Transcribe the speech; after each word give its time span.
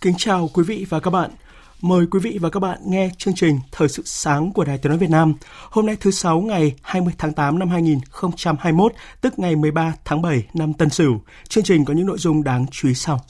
Kính 0.00 0.14
chào 0.18 0.50
quý 0.54 0.62
vị 0.62 0.86
và 0.88 1.00
các 1.00 1.10
bạn. 1.10 1.30
Mời 1.80 2.06
quý 2.10 2.20
vị 2.22 2.38
và 2.40 2.50
các 2.50 2.60
bạn 2.60 2.78
nghe 2.86 3.10
chương 3.18 3.34
trình 3.34 3.58
Thời 3.72 3.88
sự 3.88 4.02
sáng 4.06 4.52
của 4.52 4.64
Đài 4.64 4.78
Tiếng 4.78 4.90
nói 4.90 4.98
Việt 4.98 5.10
Nam. 5.10 5.34
Hôm 5.70 5.86
nay 5.86 5.96
thứ 6.00 6.10
sáu 6.10 6.40
ngày 6.40 6.74
20 6.82 7.14
tháng 7.18 7.32
8 7.32 7.58
năm 7.58 7.68
2021, 7.68 8.92
tức 9.20 9.38
ngày 9.38 9.56
13 9.56 9.92
tháng 10.04 10.22
7 10.22 10.44
năm 10.54 10.72
Tân 10.72 10.90
Sửu. 10.90 11.20
Chương 11.48 11.64
trình 11.64 11.84
có 11.84 11.94
những 11.94 12.06
nội 12.06 12.18
dung 12.18 12.44
đáng 12.44 12.66
chú 12.70 12.88
ý 12.88 12.94
sau. 12.94 13.20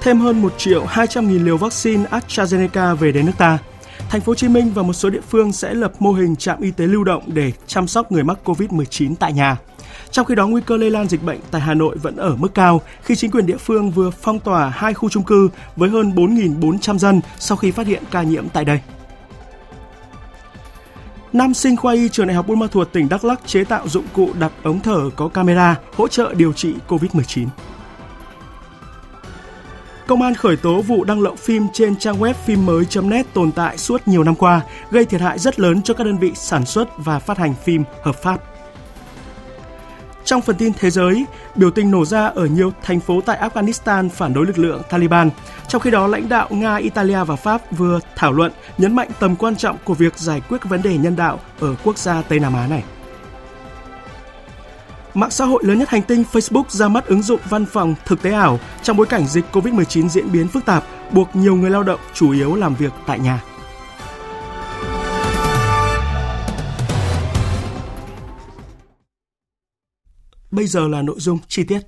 Thêm 0.00 0.20
hơn 0.20 0.42
1 0.42 0.52
triệu 0.58 0.84
200 0.84 1.28
nghìn 1.28 1.44
liều 1.44 1.56
vaccine 1.56 2.04
AstraZeneca 2.04 2.94
về 2.94 3.12
đến 3.12 3.26
nước 3.26 3.32
ta. 3.38 3.58
Thành 4.10 4.20
phố 4.20 4.30
Hồ 4.30 4.34
Chí 4.34 4.48
Minh 4.48 4.72
và 4.74 4.82
một 4.82 4.92
số 4.92 5.10
địa 5.10 5.20
phương 5.28 5.52
sẽ 5.52 5.74
lập 5.74 5.92
mô 5.98 6.12
hình 6.12 6.36
trạm 6.36 6.60
y 6.60 6.70
tế 6.70 6.86
lưu 6.86 7.04
động 7.04 7.22
để 7.26 7.52
chăm 7.66 7.86
sóc 7.86 8.12
người 8.12 8.24
mắc 8.24 8.38
COVID-19 8.44 9.14
tại 9.20 9.32
nhà. 9.32 9.56
Trong 10.10 10.26
khi 10.26 10.34
đó, 10.34 10.46
nguy 10.46 10.62
cơ 10.66 10.76
lây 10.76 10.90
lan 10.90 11.08
dịch 11.08 11.22
bệnh 11.22 11.38
tại 11.50 11.60
Hà 11.60 11.74
Nội 11.74 11.96
vẫn 12.02 12.16
ở 12.16 12.36
mức 12.36 12.54
cao 12.54 12.80
khi 13.02 13.16
chính 13.16 13.30
quyền 13.30 13.46
địa 13.46 13.56
phương 13.56 13.90
vừa 13.90 14.10
phong 14.10 14.40
tỏa 14.40 14.68
hai 14.68 14.94
khu 14.94 15.08
chung 15.08 15.24
cư 15.24 15.48
với 15.76 15.90
hơn 15.90 16.12
4.400 16.14 16.98
dân 16.98 17.20
sau 17.38 17.56
khi 17.56 17.70
phát 17.70 17.86
hiện 17.86 18.02
ca 18.10 18.22
nhiễm 18.22 18.48
tại 18.48 18.64
đây. 18.64 18.80
Nam 21.32 21.54
sinh 21.54 21.76
khoa 21.76 21.94
y 21.94 22.08
trường 22.08 22.26
Đại 22.26 22.36
học 22.36 22.46
Buôn 22.46 22.58
Ma 22.58 22.66
Thuột 22.66 22.92
tỉnh 22.92 23.08
Đắk 23.08 23.24
Lắk 23.24 23.40
chế 23.46 23.64
tạo 23.64 23.88
dụng 23.88 24.04
cụ 24.12 24.30
đặt 24.38 24.52
ống 24.62 24.80
thở 24.80 25.10
có 25.16 25.28
camera 25.28 25.76
hỗ 25.96 26.08
trợ 26.08 26.34
điều 26.34 26.52
trị 26.52 26.74
COVID-19. 26.88 27.46
Công 30.06 30.22
an 30.22 30.34
khởi 30.34 30.56
tố 30.56 30.80
vụ 30.80 31.04
đăng 31.04 31.20
lậu 31.20 31.36
phim 31.36 31.66
trên 31.72 31.96
trang 31.96 32.20
web 32.20 32.34
phim 32.34 32.66
mới.net 32.66 33.26
tồn 33.34 33.52
tại 33.52 33.78
suốt 33.78 34.08
nhiều 34.08 34.24
năm 34.24 34.34
qua, 34.34 34.60
gây 34.90 35.04
thiệt 35.04 35.20
hại 35.20 35.38
rất 35.38 35.60
lớn 35.60 35.82
cho 35.82 35.94
các 35.94 36.04
đơn 36.04 36.18
vị 36.18 36.32
sản 36.34 36.66
xuất 36.66 36.88
và 36.96 37.18
phát 37.18 37.38
hành 37.38 37.54
phim 37.64 37.84
hợp 38.02 38.16
pháp. 38.22 38.57
Trong 40.28 40.42
phần 40.42 40.56
tin 40.56 40.72
thế 40.78 40.90
giới, 40.90 41.26
biểu 41.54 41.70
tình 41.70 41.90
nổ 41.90 42.04
ra 42.04 42.26
ở 42.26 42.46
nhiều 42.46 42.72
thành 42.82 43.00
phố 43.00 43.20
tại 43.20 43.38
Afghanistan 43.38 44.08
phản 44.08 44.34
đối 44.34 44.46
lực 44.46 44.58
lượng 44.58 44.82
Taliban. 44.90 45.30
Trong 45.68 45.80
khi 45.80 45.90
đó, 45.90 46.06
lãnh 46.06 46.28
đạo 46.28 46.48
Nga, 46.50 46.76
Italia 46.76 47.24
và 47.24 47.36
Pháp 47.36 47.62
vừa 47.72 48.00
thảo 48.16 48.32
luận 48.32 48.52
nhấn 48.78 48.96
mạnh 48.96 49.08
tầm 49.20 49.36
quan 49.36 49.56
trọng 49.56 49.76
của 49.84 49.94
việc 49.94 50.18
giải 50.18 50.40
quyết 50.48 50.64
vấn 50.64 50.82
đề 50.82 50.98
nhân 50.98 51.16
đạo 51.16 51.40
ở 51.60 51.74
quốc 51.84 51.98
gia 51.98 52.22
Tây 52.22 52.40
Nam 52.40 52.54
Á 52.54 52.66
này. 52.66 52.84
Mạng 55.14 55.30
xã 55.30 55.44
hội 55.44 55.62
lớn 55.64 55.78
nhất 55.78 55.88
hành 55.88 56.02
tinh 56.02 56.24
Facebook 56.32 56.64
ra 56.68 56.88
mắt 56.88 57.06
ứng 57.06 57.22
dụng 57.22 57.40
văn 57.48 57.66
phòng 57.66 57.94
thực 58.04 58.22
tế 58.22 58.32
ảo 58.32 58.58
trong 58.82 58.96
bối 58.96 59.06
cảnh 59.06 59.26
dịch 59.26 59.44
COVID-19 59.52 60.08
diễn 60.08 60.32
biến 60.32 60.48
phức 60.48 60.64
tạp, 60.64 60.84
buộc 61.12 61.36
nhiều 61.36 61.56
người 61.56 61.70
lao 61.70 61.82
động 61.82 62.00
chủ 62.14 62.30
yếu 62.30 62.54
làm 62.54 62.74
việc 62.74 62.92
tại 63.06 63.18
nhà. 63.18 63.40
Bây 70.58 70.66
giờ 70.66 70.88
là 70.88 71.02
nội 71.02 71.16
dung 71.18 71.38
chi 71.48 71.64
tiết. 71.64 71.80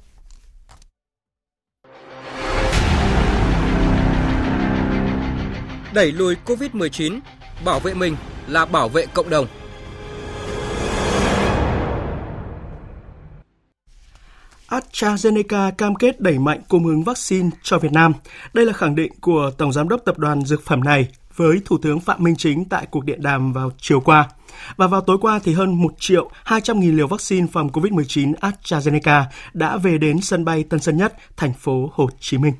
Đẩy 5.95 6.13
lùi 6.13 6.37
COVID-19, 6.47 7.21
bảo 7.65 7.81
vệ 7.81 7.95
mình 7.95 8.17
là 8.49 8.65
bảo 8.65 8.89
vệ 8.89 9.07
cộng 9.07 9.31
đồng. 9.31 9.47
AstraZeneca 14.69 15.71
cam 15.79 15.95
kết 15.95 16.21
đẩy 16.21 16.39
mạnh 16.39 16.61
cung 16.69 16.87
ứng 16.87 17.05
vaccine 17.05 17.51
cho 17.63 17.79
Việt 17.79 17.93
Nam. 17.93 18.13
Đây 18.53 18.67
là 18.67 18.73
khẳng 18.73 18.95
định 18.95 19.13
của 19.21 19.51
Tổng 19.59 19.73
Giám 19.73 19.89
đốc 19.89 20.01
Tập 20.05 20.19
đoàn 20.19 20.45
Dược 20.45 20.63
phẩm 20.65 20.85
này 20.85 21.09
với 21.41 21.61
Thủ 21.65 21.79
tướng 21.79 22.01
Phạm 22.01 22.23
Minh 22.23 22.37
Chính 22.37 22.65
tại 22.65 22.87
cuộc 22.91 23.05
điện 23.05 23.23
đàm 23.23 23.53
vào 23.53 23.71
chiều 23.81 24.01
qua. 24.01 24.29
Và 24.77 24.87
vào 24.87 25.01
tối 25.01 25.19
qua 25.21 25.41
thì 25.45 25.53
hơn 25.53 25.83
1 25.83 25.95
triệu 25.99 26.31
200 26.45 26.81
nghìn 26.81 26.97
liều 26.97 27.07
vaccine 27.07 27.47
phòng 27.53 27.69
COVID-19 27.69 28.35
AstraZeneca 28.35 29.25
đã 29.55 29.77
về 29.77 29.99
đến 29.99 30.21
sân 30.21 30.45
bay 30.45 30.65
Tân 30.65 30.81
Sơn 30.81 30.97
Nhất, 30.97 31.15
thành 31.37 31.53
phố 31.53 31.91
Hồ 31.93 32.09
Chí 32.21 32.39
Minh. 32.39 32.53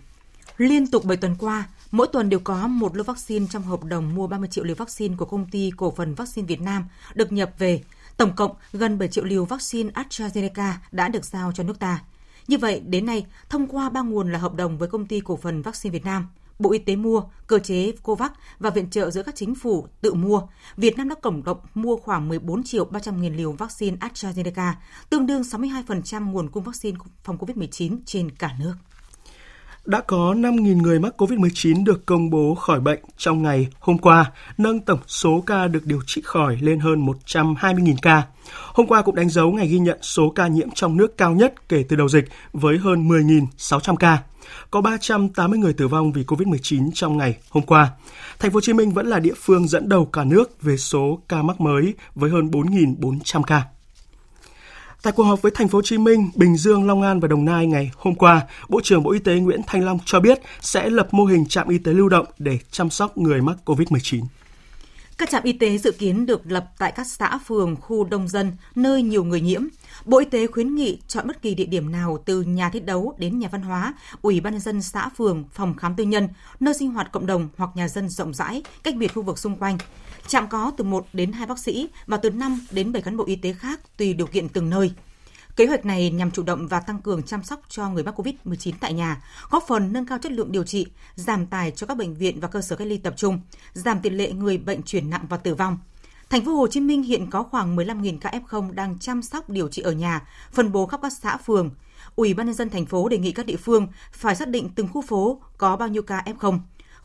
Liên 0.57 0.87
tục 0.87 1.05
7 1.05 1.17
tuần 1.17 1.37
qua, 1.39 1.65
mỗi 1.91 2.07
tuần 2.13 2.29
đều 2.29 2.41
có 2.45 2.67
một 2.67 2.97
lô 2.97 3.03
vaccine 3.03 3.47
trong 3.51 3.63
hợp 3.63 3.85
đồng 3.85 4.15
mua 4.15 4.27
30 4.27 4.49
triệu 4.53 4.65
liều 4.65 4.77
vaccine 4.77 5.17
của 5.17 5.25
công 5.25 5.47
ty 5.51 5.71
cổ 5.77 5.95
phần 5.97 6.15
vaccine 6.15 6.47
Việt 6.47 6.61
Nam 6.61 6.85
được 7.15 7.33
nhập 7.33 7.51
về. 7.59 7.83
Tổng 8.17 8.33
cộng 8.37 8.53
gần 8.73 8.99
7 8.99 9.09
triệu 9.09 9.25
liều 9.25 9.45
vaccine 9.45 9.91
AstraZeneca 9.91 10.73
đã 10.93 11.09
được 11.09 11.25
giao 11.25 11.53
cho 11.53 11.63
nước 11.63 11.79
ta. 11.79 12.01
Như 12.49 12.59
vậy, 12.59 12.81
đến 12.87 13.07
nay, 13.07 13.27
thông 13.49 13.67
qua 13.67 13.91
ba 13.91 14.01
nguồn 14.01 14.33
là 14.33 14.39
hợp 14.39 14.55
đồng 14.55 14.79
với 14.79 14.89
công 14.89 15.07
ty 15.07 15.21
cổ 15.21 15.37
phần 15.37 15.63
vaccine 15.63 15.93
Việt 15.93 16.05
Nam, 16.05 16.27
Bộ 16.61 16.73
Y 16.73 16.79
tế 16.79 16.97
mua, 16.97 17.23
cơ 17.47 17.59
chế 17.59 17.93
COVAX 18.03 18.31
và 18.59 18.71
viện 18.71 18.91
trợ 18.91 19.11
giữa 19.11 19.23
các 19.23 19.35
chính 19.35 19.55
phủ 19.55 19.87
tự 20.01 20.15
mua, 20.15 20.43
Việt 20.77 20.97
Nam 20.97 21.09
đã 21.09 21.15
tổng 21.23 21.43
cộng 21.43 21.59
mua 21.75 21.97
khoảng 21.97 22.29
14 22.29 22.63
triệu 22.63 22.85
300 22.85 23.23
nghìn 23.23 23.37
liều 23.37 23.53
vaccine 23.53 23.97
AstraZeneca, 23.97 24.73
tương 25.11 25.27
đương 25.27 25.43
62% 25.43 26.31
nguồn 26.31 26.51
cung 26.51 26.65
vaccine 26.65 26.99
phòng 27.25 27.39
COVID-19 27.39 27.99
trên 28.07 28.31
cả 28.31 28.51
nước. 28.61 28.75
Đã 29.85 30.01
có 30.01 30.17
5.000 30.17 30.83
người 30.83 30.99
mắc 30.99 31.23
COVID-19 31.23 31.85
được 31.85 32.07
công 32.07 32.31
bố 32.31 32.55
khỏi 32.55 32.81
bệnh 32.81 33.01
trong 33.17 33.43
ngày 33.43 33.69
hôm 33.79 33.99
qua, 33.99 34.33
nâng 34.59 34.81
tổng 34.81 34.99
số 35.07 35.43
ca 35.47 35.69
được 35.69 35.87
điều 35.87 36.01
trị 36.07 36.23
khỏi 36.25 36.59
lên 36.61 36.81
hơn 36.81 37.07
120.000 37.07 37.95
ca. 38.03 38.23
Hôm 38.75 38.87
qua 38.87 39.03
cũng 39.03 39.15
đánh 39.15 39.29
dấu 39.29 39.53
ngày 39.53 39.69
ghi 39.69 39.79
nhận 39.79 39.99
số 40.03 40.31
ca 40.31 40.47
nhiễm 40.47 40.69
trong 40.75 40.97
nước 40.97 41.17
cao 41.17 41.33
nhất 41.33 41.69
kể 41.69 41.85
từ 41.89 41.97
đầu 41.97 42.09
dịch 42.09 42.25
với 42.53 42.79
hơn 42.79 43.09
10.600 43.09 43.97
ca. 43.97 44.19
Có 44.71 44.81
380 44.81 45.59
người 45.59 45.73
tử 45.73 45.89
vong 45.89 46.13
vì 46.13 46.23
COVID-19 46.23 46.91
trong 46.95 47.17
ngày 47.17 47.37
hôm 47.51 47.65
qua. 47.65 47.91
Thành 48.39 48.51
phố 48.51 48.57
Hồ 48.57 48.61
Chí 48.61 48.73
Minh 48.73 48.91
vẫn 48.91 49.07
là 49.07 49.19
địa 49.19 49.35
phương 49.37 49.69
dẫn 49.69 49.89
đầu 49.89 50.05
cả 50.05 50.25
nước 50.25 50.63
về 50.63 50.77
số 50.77 51.19
ca 51.29 51.43
mắc 51.43 51.61
mới 51.61 51.95
với 52.15 52.31
hơn 52.31 52.51
4.400 52.51 53.43
ca. 53.43 53.63
Tại 55.03 55.13
cuộc 55.13 55.23
họp 55.23 55.43
với 55.43 55.53
thành 55.55 55.69
phố 55.69 55.79
Hồ 55.79 55.83
Chí 55.83 55.99
Minh, 55.99 56.31
Bình 56.35 56.57
Dương, 56.57 56.87
Long 56.87 57.03
An 57.03 57.21
và 57.21 57.29
Đồng 57.29 57.45
Nai 57.45 57.67
ngày 57.67 57.91
hôm 57.97 58.15
qua, 58.15 58.47
Bộ 58.69 58.81
trưởng 58.85 59.03
Bộ 59.03 59.13
Y 59.13 59.19
tế 59.19 59.35
Nguyễn 59.35 59.61
Thanh 59.67 59.85
Long 59.85 59.99
cho 60.05 60.21
biết 60.21 60.41
sẽ 60.61 60.91
lập 60.91 61.09
mô 61.11 61.25
hình 61.25 61.47
trạm 61.47 61.69
y 61.69 61.79
tế 61.79 61.93
lưu 61.93 62.09
động 62.09 62.27
để 62.39 62.59
chăm 62.71 62.91
sóc 62.91 63.19
người 63.19 63.41
mắc 63.41 63.57
COVID-19. 63.65 64.23
Các 65.19 65.31
trạm 65.31 65.43
y 65.43 65.53
tế 65.53 65.79
dự 65.79 65.93
kiến 65.93 66.27
được 66.27 66.43
lập 66.45 66.67
tại 66.79 66.93
các 66.93 67.07
xã, 67.07 67.39
phường, 67.47 67.77
khu 67.77 68.05
đông 68.05 68.29
dân, 68.29 68.53
nơi 68.75 69.03
nhiều 69.03 69.25
người 69.25 69.41
nhiễm. 69.41 69.63
Bộ 70.05 70.19
Y 70.19 70.25
tế 70.25 70.47
khuyến 70.47 70.75
nghị 70.75 70.99
chọn 71.09 71.27
bất 71.27 71.43
kỳ 71.43 71.55
địa 71.55 71.65
điểm 71.67 71.93
nào 71.93 72.23
từ 72.25 72.43
nhà 72.43 72.71
thiết 72.71 72.85
đấu 72.85 73.15
đến 73.19 73.39
nhà 73.39 73.49
văn 73.53 73.63
hóa, 73.63 73.95
ủy 74.23 74.41
ban 74.41 74.53
nhân 74.53 74.61
dân 74.61 74.83
xã, 74.83 75.09
phường, 75.19 75.45
phòng 75.53 75.75
khám 75.77 75.95
tư 75.97 76.05
nhân, 76.05 76.29
nơi 76.61 76.75
sinh 76.75 76.91
hoạt 76.91 77.13
cộng 77.13 77.27
đồng 77.27 77.49
hoặc 77.57 77.71
nhà 77.75 77.89
dân 77.89 78.09
rộng 78.09 78.35
rãi, 78.35 78.63
cách 78.83 78.95
biệt 78.97 79.15
khu 79.15 79.23
vực 79.23 79.39
xung 79.39 79.57
quanh. 79.57 79.79
Trạm 80.27 80.49
có 80.49 80.73
từ 80.77 80.85
1 80.85 81.07
đến 81.13 81.33
2 81.33 81.47
bác 81.47 81.59
sĩ 81.59 81.89
và 82.07 82.17
từ 82.17 82.31
5 82.31 82.61
đến 82.71 82.93
7 82.93 83.03
cán 83.03 83.17
bộ 83.17 83.25
y 83.25 83.37
tế 83.37 83.53
khác 83.53 83.81
tùy 83.97 84.15
điều 84.15 84.27
kiện 84.27 84.49
từng 84.49 84.71
nơi. 84.71 84.93
Kế 85.57 85.67
hoạch 85.67 85.85
này 85.85 86.11
nhằm 86.11 86.31
chủ 86.31 86.43
động 86.43 86.67
và 86.67 86.81
tăng 86.81 87.03
cường 87.03 87.23
chăm 87.23 87.43
sóc 87.43 87.61
cho 87.69 87.89
người 87.89 88.03
mắc 88.03 88.21
COVID-19 88.21 88.73
tại 88.81 88.93
nhà, 88.93 89.23
góp 89.51 89.65
phần 89.69 89.93
nâng 89.93 90.07
cao 90.07 90.19
chất 90.19 90.33
lượng 90.33 90.53
điều 90.53 90.65
trị, 90.65 90.87
giảm 91.15 91.47
tài 91.47 91.71
cho 91.71 91.87
các 91.87 91.97
bệnh 91.97 92.15
viện 92.15 92.41
và 92.41 92.49
cơ 92.49 92.61
sở 92.61 92.77
cách 92.77 92.89
ly 92.89 92.97
tập 92.97 93.15
trung, 93.17 93.41
giảm 93.73 94.01
tỷ 94.01 94.11
lệ 94.11 94.33
người 94.33 94.59
bệnh 94.59 94.83
chuyển 94.83 95.11
nặng 95.11 95.27
và 95.29 95.37
tử 95.37 95.55
vong. 95.55 95.79
Thành 96.31 96.45
phố 96.45 96.53
Hồ 96.53 96.67
Chí 96.67 96.81
Minh 96.81 97.03
hiện 97.03 97.31
có 97.31 97.43
khoảng 97.43 97.77
15.000 97.77 98.19
ca 98.19 98.31
F0 98.31 98.75
đang 98.75 98.99
chăm 98.99 99.23
sóc 99.23 99.51
điều 99.51 99.69
trị 99.69 99.83
ở 99.83 99.93
nhà, 99.93 100.29
phân 100.53 100.73
bố 100.73 100.87
khắp 100.87 101.01
các 101.03 101.13
xã 101.13 101.37
phường. 101.37 101.71
Ủy 102.17 102.35
ban 102.35 102.47
nhân 102.47 102.55
dân 102.55 102.71
thành 102.71 102.87
phố 102.87 103.09
đề 103.09 103.19
nghị 103.19 103.33
các 103.33 103.47
địa 103.47 103.57
phương 103.57 103.87
phải 104.13 104.37
xác 104.37 104.49
định 104.49 104.69
từng 104.75 104.89
khu 104.89 105.03
phố 105.03 105.43
có 105.59 105.77
bao 105.77 105.89
nhiêu 105.89 106.03
ca 106.03 106.23
F0. 106.27 106.59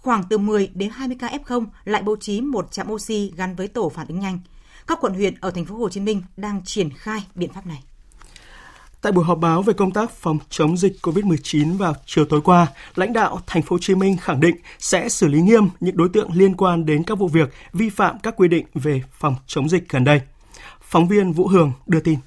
Khoảng 0.06 0.24
từ 0.30 0.38
10 0.38 0.70
đến 0.74 0.90
20 0.94 1.18
ca 1.20 1.28
F0 1.28 1.66
lại 1.86 2.02
bố 2.02 2.16
trí 2.16 2.42
một 2.42 2.72
trạm 2.72 2.92
oxy 2.92 3.32
gắn 3.36 3.56
với 3.56 3.68
tổ 3.68 3.90
phản 3.90 4.08
ứng 4.08 4.20
nhanh. 4.20 4.40
Các 4.88 4.98
quận 5.02 5.14
huyện 5.14 5.36
ở 5.42 5.52
thành 5.52 5.66
phố 5.66 5.76
Hồ 5.76 5.90
Chí 5.90 6.00
Minh 6.00 6.22
đang 6.38 6.62
triển 6.66 6.90
khai 6.90 7.24
biện 7.36 7.54
pháp 7.54 7.66
này. 7.66 7.84
Tại 9.02 9.12
buổi 9.12 9.26
họp 9.26 9.38
báo 9.38 9.62
về 9.62 9.74
công 9.74 9.92
tác 9.92 10.12
phòng 10.12 10.38
chống 10.50 10.78
dịch 10.78 10.98
COVID-19 11.02 11.78
vào 11.78 11.94
chiều 12.06 12.26
tối 12.26 12.42
qua, 12.42 12.68
lãnh 12.96 13.14
đạo 13.14 13.42
thành 13.48 13.64
phố 13.64 13.74
Hồ 13.74 13.80
Chí 13.82 13.96
Minh 13.96 14.18
khẳng 14.18 14.40
định 14.40 14.56
sẽ 14.80 15.10
xử 15.10 15.28
lý 15.28 15.42
nghiêm 15.42 15.70
những 15.80 15.98
đối 15.98 16.10
tượng 16.10 16.30
liên 16.34 16.56
quan 16.56 16.86
đến 16.86 17.04
các 17.04 17.18
vụ 17.18 17.28
việc 17.28 17.54
vi 17.74 17.90
phạm 17.90 18.20
các 18.20 18.36
quy 18.38 18.48
định 18.48 18.66
về 18.74 19.02
phòng 19.12 19.36
chống 19.48 19.70
dịch 19.70 19.90
gần 19.90 20.04
đây. 20.04 20.22
Phóng 20.82 21.08
viên 21.08 21.32
Vũ 21.34 21.48
Hường 21.48 21.72
đưa 21.86 22.00
tin. 22.00 22.20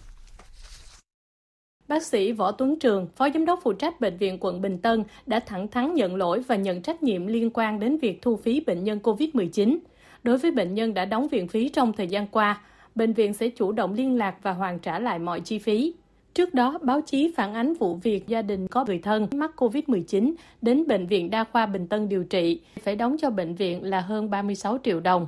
Bác 1.89 2.03
sĩ 2.03 2.33
Võ 2.33 2.53
Tuấn 2.53 2.79
Trường, 2.79 3.07
Phó 3.07 3.29
Giám 3.35 3.45
đốc 3.45 3.61
phụ 3.63 3.73
trách 3.73 4.01
Bệnh 4.01 4.17
viện 4.17 4.39
quận 4.41 4.61
Bình 4.61 4.79
Tân 4.79 5.05
đã 5.27 5.41
thẳng 5.41 5.69
thắn 5.69 5.95
nhận 5.95 6.17
lỗi 6.17 6.41
và 6.41 6.57
nhận 6.57 6.83
trách 6.83 7.03
nhiệm 7.03 7.27
liên 7.27 7.51
quan 7.55 7.81
đến 7.81 7.99
việc 7.99 8.23
thu 8.23 8.37
phí 8.37 8.61
bệnh 8.61 8.85
nhân 8.85 8.99
COVID-19. 9.03 9.79
Đối 10.23 10.39
với 10.39 10.51
bệnh 10.51 10.75
nhân 10.75 10.95
đã 10.95 11.05
đóng 11.05 11.29
viện 11.29 11.49
phí 11.49 11.69
trong 11.69 11.93
thời 11.93 12.07
gian 12.07 12.27
qua, 12.27 12.61
bệnh 12.95 13.13
viện 13.13 13.35
sẽ 13.35 13.49
chủ 13.49 13.73
động 13.73 13.95
liên 13.95 14.19
lạc 14.19 14.35
và 14.43 14.53
hoàn 14.53 14.79
trả 14.79 14.99
lại 14.99 15.19
mọi 15.19 15.41
chi 15.41 15.59
phí. 15.59 15.95
Trước 16.35 16.55
đó, 16.55 16.79
báo 16.83 17.01
chí 17.01 17.33
phản 17.37 17.55
ánh 17.55 17.75
vụ 17.75 17.95
việc 17.95 18.29
gia 18.29 18.43
đình 18.43 18.69
có 18.69 18.85
người 18.85 18.99
thân 18.99 19.29
mắc 19.33 19.51
COVID-19 19.57 20.33
đến 20.63 20.87
Bệnh 20.87 21.07
viện 21.07 21.31
Đa 21.31 21.45
khoa 21.45 21.67
Bình 21.67 21.87
Tân 21.87 22.09
điều 22.09 22.25
trị, 22.25 22.61
phải 22.83 22.97
đóng 22.97 23.17
cho 23.19 23.31
bệnh 23.31 23.55
viện 23.55 23.85
là 23.85 24.01
hơn 24.01 24.31
36 24.31 24.79
triệu 24.85 25.01
đồng. 25.01 25.27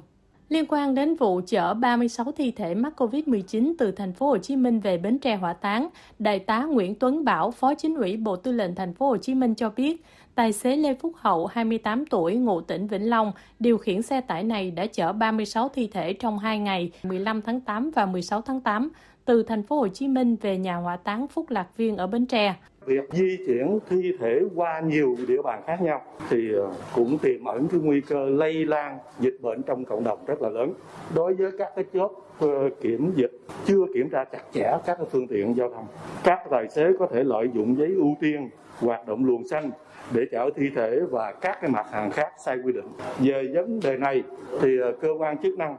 Liên 0.50 0.64
quan 0.69 0.94
đến 0.94 1.14
vụ 1.14 1.41
chở 1.47 1.75
36 1.75 2.32
thi 2.32 2.50
thể 2.50 2.75
mắc 2.75 2.93
COVID-19 2.97 3.73
từ 3.79 3.93
thành 3.93 4.12
phố 4.12 4.26
Hồ 4.26 4.38
Chí 4.38 4.56
Minh 4.56 4.81
về 4.81 4.99
Bến 4.99 5.19
Tre 5.19 5.37
hỏa 5.37 5.52
táng, 5.52 5.88
Đại 6.19 6.38
tá 6.38 6.64
Nguyễn 6.64 6.94
Tuấn 6.94 7.25
Bảo, 7.25 7.50
Phó 7.50 7.75
Chính 7.75 7.94
ủy 7.94 8.17
Bộ 8.17 8.37
Tư 8.37 8.52
lệnh 8.52 8.75
thành 8.75 8.94
phố 8.94 9.08
Hồ 9.08 9.17
Chí 9.17 9.35
Minh 9.35 9.55
cho 9.55 9.70
biết, 9.70 10.05
tài 10.35 10.52
xế 10.52 10.76
Lê 10.76 10.94
Phúc 10.94 11.12
Hậu, 11.17 11.47
28 11.47 12.06
tuổi, 12.06 12.35
ngụ 12.35 12.61
tỉnh 12.61 12.87
Vĩnh 12.87 13.11
Long, 13.11 13.32
điều 13.58 13.79
khiển 13.79 14.02
xe 14.02 14.20
tải 14.20 14.44
này 14.44 14.70
đã 14.70 14.87
chở 14.87 15.12
36 15.12 15.69
thi 15.69 15.87
thể 15.93 16.12
trong 16.12 16.38
2 16.38 16.58
ngày 16.58 16.91
15 17.02 17.43
tháng 17.43 17.61
8 17.61 17.91
và 17.91 18.06
16 18.06 18.41
tháng 18.41 18.61
8 18.61 18.91
từ 19.25 19.43
thành 19.43 19.62
phố 19.62 19.76
Hồ 19.76 19.88
Chí 19.88 20.08
Minh 20.08 20.37
về 20.40 20.58
nhà 20.58 20.76
hỏa 20.76 20.96
táng 20.96 21.28
Phúc 21.28 21.46
Lạc 21.49 21.67
Viên 21.76 21.96
ở 21.96 22.06
Bến 22.06 22.26
Tre. 22.26 22.55
Việc 22.87 23.05
di 23.12 23.37
chuyển 23.46 23.78
thi 23.88 24.12
thể 24.20 24.40
qua 24.55 24.81
nhiều 24.81 25.17
địa 25.28 25.43
bàn 25.43 25.62
khác 25.67 25.82
nhau 25.82 26.02
thì 26.31 26.52
ờ, 26.52 26.70
cũng 26.94 27.19
tiềm 27.19 27.44
ẩn 27.44 27.69
cái 27.69 27.81
nguy 27.81 28.00
cơ 28.00 28.26
lây 28.28 28.64
lan 28.67 28.99
dịch 29.20 29.37
bệnh 29.40 29.62
trong 29.62 29.84
cộng 29.84 30.05
đồng 30.05 30.19
rất 30.26 30.43
là 30.43 30.49
lớn. 30.49 30.72
Đối 31.14 31.34
với 31.34 31.50
các 31.58 31.69
cái 31.76 31.84
chốt 31.94 32.11
ờ, 32.40 32.70
kiểm 32.81 33.12
dịch 33.14 33.40
chưa 33.64 33.84
kiểm 33.94 34.11
tra 34.11 34.25
chặt 34.25 34.43
chẽ 34.52 34.78
các 34.87 34.94
cái 34.99 35.06
phương 35.11 35.28
tiện 35.28 35.56
giao 35.56 35.70
thông, 35.75 35.87
các 36.25 36.38
tài 36.50 36.69
xế 36.69 36.84
có 36.99 37.06
thể 37.12 37.25
lợi 37.25 37.49
dụng 37.55 37.78
giấy 37.78 37.94
ưu 37.96 38.16
tiên 38.20 38.50
hoạt 38.78 39.08
động 39.08 39.25
luồng 39.25 39.49
xanh 39.49 39.70
để 40.14 40.23
chở 40.32 40.50
thi 40.56 40.70
thể 40.76 41.00
và 41.11 41.32
các 41.32 41.58
cái 41.61 41.70
mặt 41.70 41.87
hàng 41.90 42.11
khác 42.11 42.32
sai 42.44 42.56
quy 42.64 42.73
định. 42.73 42.88
Về 43.19 43.43
vấn 43.55 43.81
đề 43.81 43.96
này 43.96 44.23
thì 44.61 44.78
ờ, 44.82 44.93
cơ 45.00 45.08
quan 45.19 45.38
chức 45.43 45.58
năng 45.58 45.76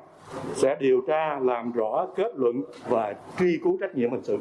sẽ 0.55 0.77
điều 0.79 1.01
tra 1.07 1.39
làm 1.41 1.71
rõ 1.71 2.07
kết 2.17 2.31
luận 2.35 2.55
và 2.87 3.13
truy 3.39 3.59
cứu 3.63 3.77
trách 3.81 3.95
nhiệm 3.95 4.11
hình 4.11 4.23
sự. 4.23 4.37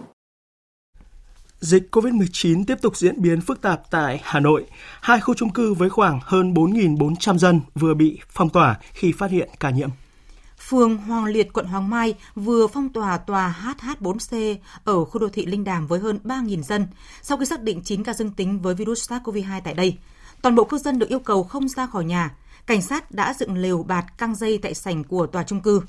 Dịch 1.60 1.88
COVID-19 1.90 2.64
tiếp 2.66 2.78
tục 2.82 2.96
diễn 2.96 3.22
biến 3.22 3.40
phức 3.40 3.62
tạp 3.62 3.90
tại 3.90 4.20
Hà 4.22 4.40
Nội. 4.40 4.66
Hai 5.00 5.20
khu 5.20 5.34
chung 5.34 5.50
cư 5.50 5.74
với 5.74 5.90
khoảng 5.90 6.20
hơn 6.22 6.54
4.400 6.54 7.38
dân 7.38 7.60
vừa 7.74 7.94
bị 7.94 8.18
phong 8.28 8.50
tỏa 8.50 8.78
khi 8.92 9.12
phát 9.12 9.30
hiện 9.30 9.48
ca 9.60 9.70
nhiễm. 9.70 9.88
Phường 10.68 10.96
Hoàng 10.96 11.24
Liệt, 11.24 11.52
quận 11.52 11.66
Hoàng 11.66 11.90
Mai 11.90 12.14
vừa 12.34 12.66
phong 12.66 12.88
tỏa 12.88 13.18
tòa 13.18 13.74
HH4C 13.80 14.56
ở 14.84 15.04
khu 15.04 15.20
đô 15.20 15.28
thị 15.28 15.46
Linh 15.46 15.64
Đàm 15.64 15.86
với 15.86 16.00
hơn 16.00 16.18
3.000 16.24 16.62
dân 16.62 16.86
sau 17.22 17.38
khi 17.38 17.46
xác 17.46 17.62
định 17.62 17.82
9 17.84 18.04
ca 18.04 18.14
dương 18.14 18.30
tính 18.30 18.60
với 18.62 18.74
virus 18.74 19.12
SARS-CoV-2 19.12 19.60
tại 19.64 19.74
đây. 19.74 19.98
Toàn 20.42 20.54
bộ 20.54 20.64
cư 20.64 20.78
dân 20.78 20.98
được 20.98 21.08
yêu 21.08 21.18
cầu 21.18 21.44
không 21.44 21.68
ra 21.68 21.86
khỏi 21.86 22.04
nhà. 22.04 22.30
Cảnh 22.66 22.82
sát 22.82 23.10
đã 23.10 23.34
dựng 23.34 23.56
lều 23.56 23.82
bạt 23.82 24.04
căng 24.18 24.34
dây 24.34 24.58
tại 24.58 24.74
sảnh 24.74 25.04
của 25.04 25.26
tòa 25.26 25.42
trung 25.42 25.60
cư. 25.60 25.82